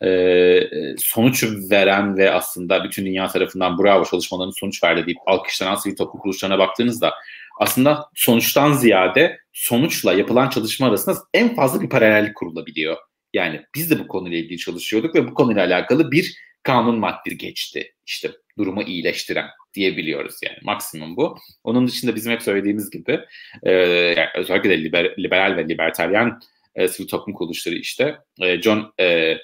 [0.03, 5.95] e, sonuç veren ve aslında bütün dünya tarafından bravo çalışmalarının sonuç verdi deyip alkışlanan sivil
[5.95, 7.13] toplum kuruluşlarına baktığınızda
[7.59, 12.97] aslında sonuçtan ziyade sonuçla yapılan çalışma arasında en fazla bir paralellik kurulabiliyor.
[13.33, 17.93] Yani biz de bu konuyla ilgili çalışıyorduk ve bu konuyla alakalı bir kanun maddesi geçti.
[18.05, 21.37] İşte durumu iyileştiren diyebiliyoruz yani maksimum bu.
[21.63, 23.19] Onun dışında bizim hep söylediğimiz gibi
[23.63, 26.39] e, yani özellikle de liber, liberal ve libertaryen
[26.75, 29.37] e, sivil toplum kuruluşları işte e, John e,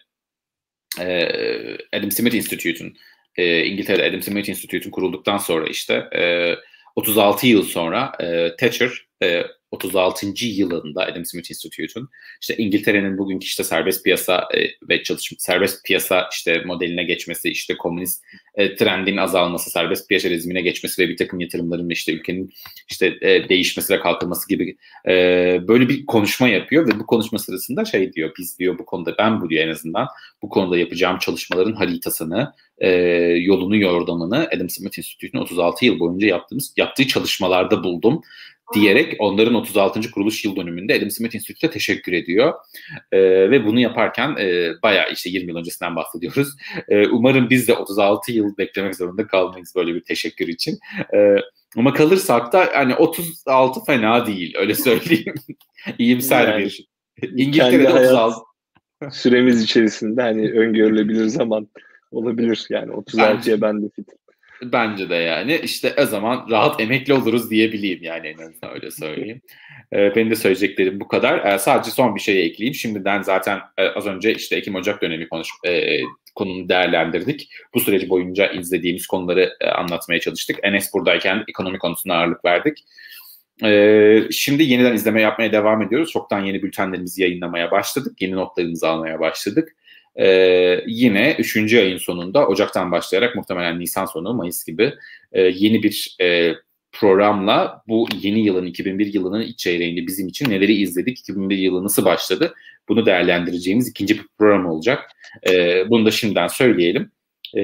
[1.00, 2.98] e, Adam Smith Institute'un
[3.36, 6.56] e, İngiltere'de Adam Smith Institute'un kurulduktan sonra işte e,
[6.96, 9.44] 36 yıl sonra e, Thatcher e,
[9.76, 10.28] 36.
[10.46, 12.10] yılında Adam Smith Institute'un
[12.42, 17.78] işte İngiltere'nin bugünkü işte serbest piyasa e, ve çalışma serbest piyasa işte modeline geçmesi, işte
[17.78, 18.24] komünist
[18.56, 22.54] e, trendin azalması, serbest piyasa rejimine geçmesi ve bir takım yatırımların işte ülkenin
[22.90, 25.14] işte e, değişmesi ve kalkınması gibi e,
[25.68, 29.42] böyle bir konuşma yapıyor ve bu konuşma sırasında şey diyor biz diyor bu konuda ben
[29.42, 30.08] bu diyor en azından
[30.42, 32.90] bu konuda yapacağım çalışmaların haritasını e,
[33.42, 38.22] yolunu yordamını Adam Smith Institute'un 36 yıl boyunca yaptığımız yaptığı çalışmalarda buldum
[38.74, 40.12] diyerek onların 36.
[40.12, 42.54] kuruluş yıl dönümünde Adam Smith Institute'e teşekkür ediyor.
[43.12, 43.20] E,
[43.52, 46.50] ve bunu yaparken e, bayağı işte 20 yıl öncesinden bahsediyoruz.
[46.90, 50.80] E, umarım biz de 36 yıl beklemek zorunda kalmayız böyle bir teşekkür için.
[51.14, 51.36] E,
[51.78, 55.36] ama kalırsak da hani 36 fena değil öyle söyleyeyim.
[55.98, 56.88] İyimser yani, bir.
[57.36, 58.36] İngiltere'de 36
[59.12, 61.68] süremiz içerisinde hani öngörülebilir zaman
[62.12, 64.18] olabilir yani 36'ya ben de fitim.
[64.64, 65.60] Bence de yani.
[65.64, 69.42] işte o zaman rahat emekli oluruz diyebileyim yani en azından öyle söyleyeyim.
[69.94, 71.46] Ee, benim de söyleyeceklerim bu kadar.
[71.46, 72.76] Ee, sadece son bir şey ekleyeyim.
[72.76, 76.00] Şimdiden zaten e, az önce işte Ekim-Ocak dönemi konuş, e,
[76.36, 77.50] konunu değerlendirdik.
[77.74, 80.58] Bu süreci boyunca izlediğimiz konuları e, anlatmaya çalıştık.
[80.64, 82.78] Enes buradayken ekonomi konusuna ağırlık verdik.
[83.64, 86.12] Ee, şimdi yeniden izleme yapmaya devam ediyoruz.
[86.12, 88.22] Çoktan yeni bültenlerimizi yayınlamaya başladık.
[88.22, 89.76] Yeni notlarımızı almaya başladık.
[90.20, 91.74] Ee, yine 3.
[91.74, 94.94] ayın sonunda Ocak'tan başlayarak muhtemelen Nisan sonu Mayıs gibi
[95.32, 96.54] e, yeni bir e,
[96.92, 102.06] programla bu yeni yılın 2001 yılının iç çeyreğinde bizim için neleri izledik, 2001 yılı nasıl
[102.06, 102.54] başladı
[102.90, 105.12] bunu değerlendireceğimiz ikinci bir program olacak.
[105.50, 107.12] E, bunu da şimdiden söyleyelim.
[107.54, 107.64] E,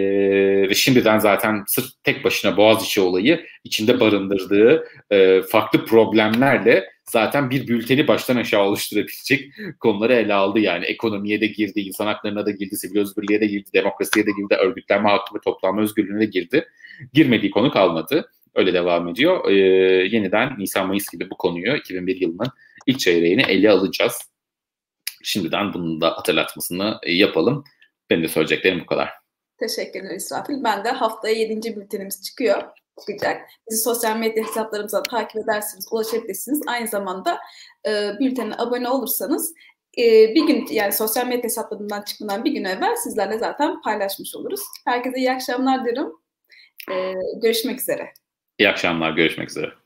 [0.70, 7.68] ve şimdiden zaten sırf tek başına Boğaziçi olayı içinde barındırdığı e, farklı problemlerle zaten bir
[7.68, 10.59] bülteni baştan aşağı oluşturabilecek konuları ele aldı.
[10.59, 14.55] Yani ekonomiye de girdi, insan haklarına da girdi, sivil özgürlüğe de girdi, demokrasiye de girdi,
[14.55, 16.68] örgütlenme hakkı ve toplanma özgürlüğüne de girdi.
[17.14, 18.32] Girmediği konu kalmadı.
[18.55, 19.51] Öyle devam ediyor.
[19.51, 19.55] Ee,
[20.12, 22.47] yeniden Nisan-Mayıs gibi bu konuyu 2001 yılının
[22.88, 24.22] ilk çeyreğini ele alacağız.
[25.24, 27.64] Şimdiden bunun da hatırlatmasını yapalım.
[28.09, 29.09] Benim de söyleyeceklerim bu kadar.
[29.59, 30.64] Teşekkürler İsrafil.
[30.64, 31.76] Ben de haftaya 7.
[31.76, 32.64] bültenimiz çıkıyor
[33.00, 33.50] çıkacak.
[33.70, 36.62] Bizi sosyal medya hesaplarımızdan takip edersiniz, ulaşabilirsiniz.
[36.68, 37.39] Aynı zamanda
[37.88, 39.54] e, bültene abone olursanız
[39.98, 40.04] e,
[40.36, 44.62] bir gün yani sosyal medya hesaplarından çıkmadan bir gün evvel sizlerle zaten paylaşmış oluruz.
[44.86, 46.22] Herkese iyi akşamlar diyorum.
[46.92, 48.14] E, görüşmek üzere.
[48.58, 49.80] İyi akşamlar, görüşmek üzere.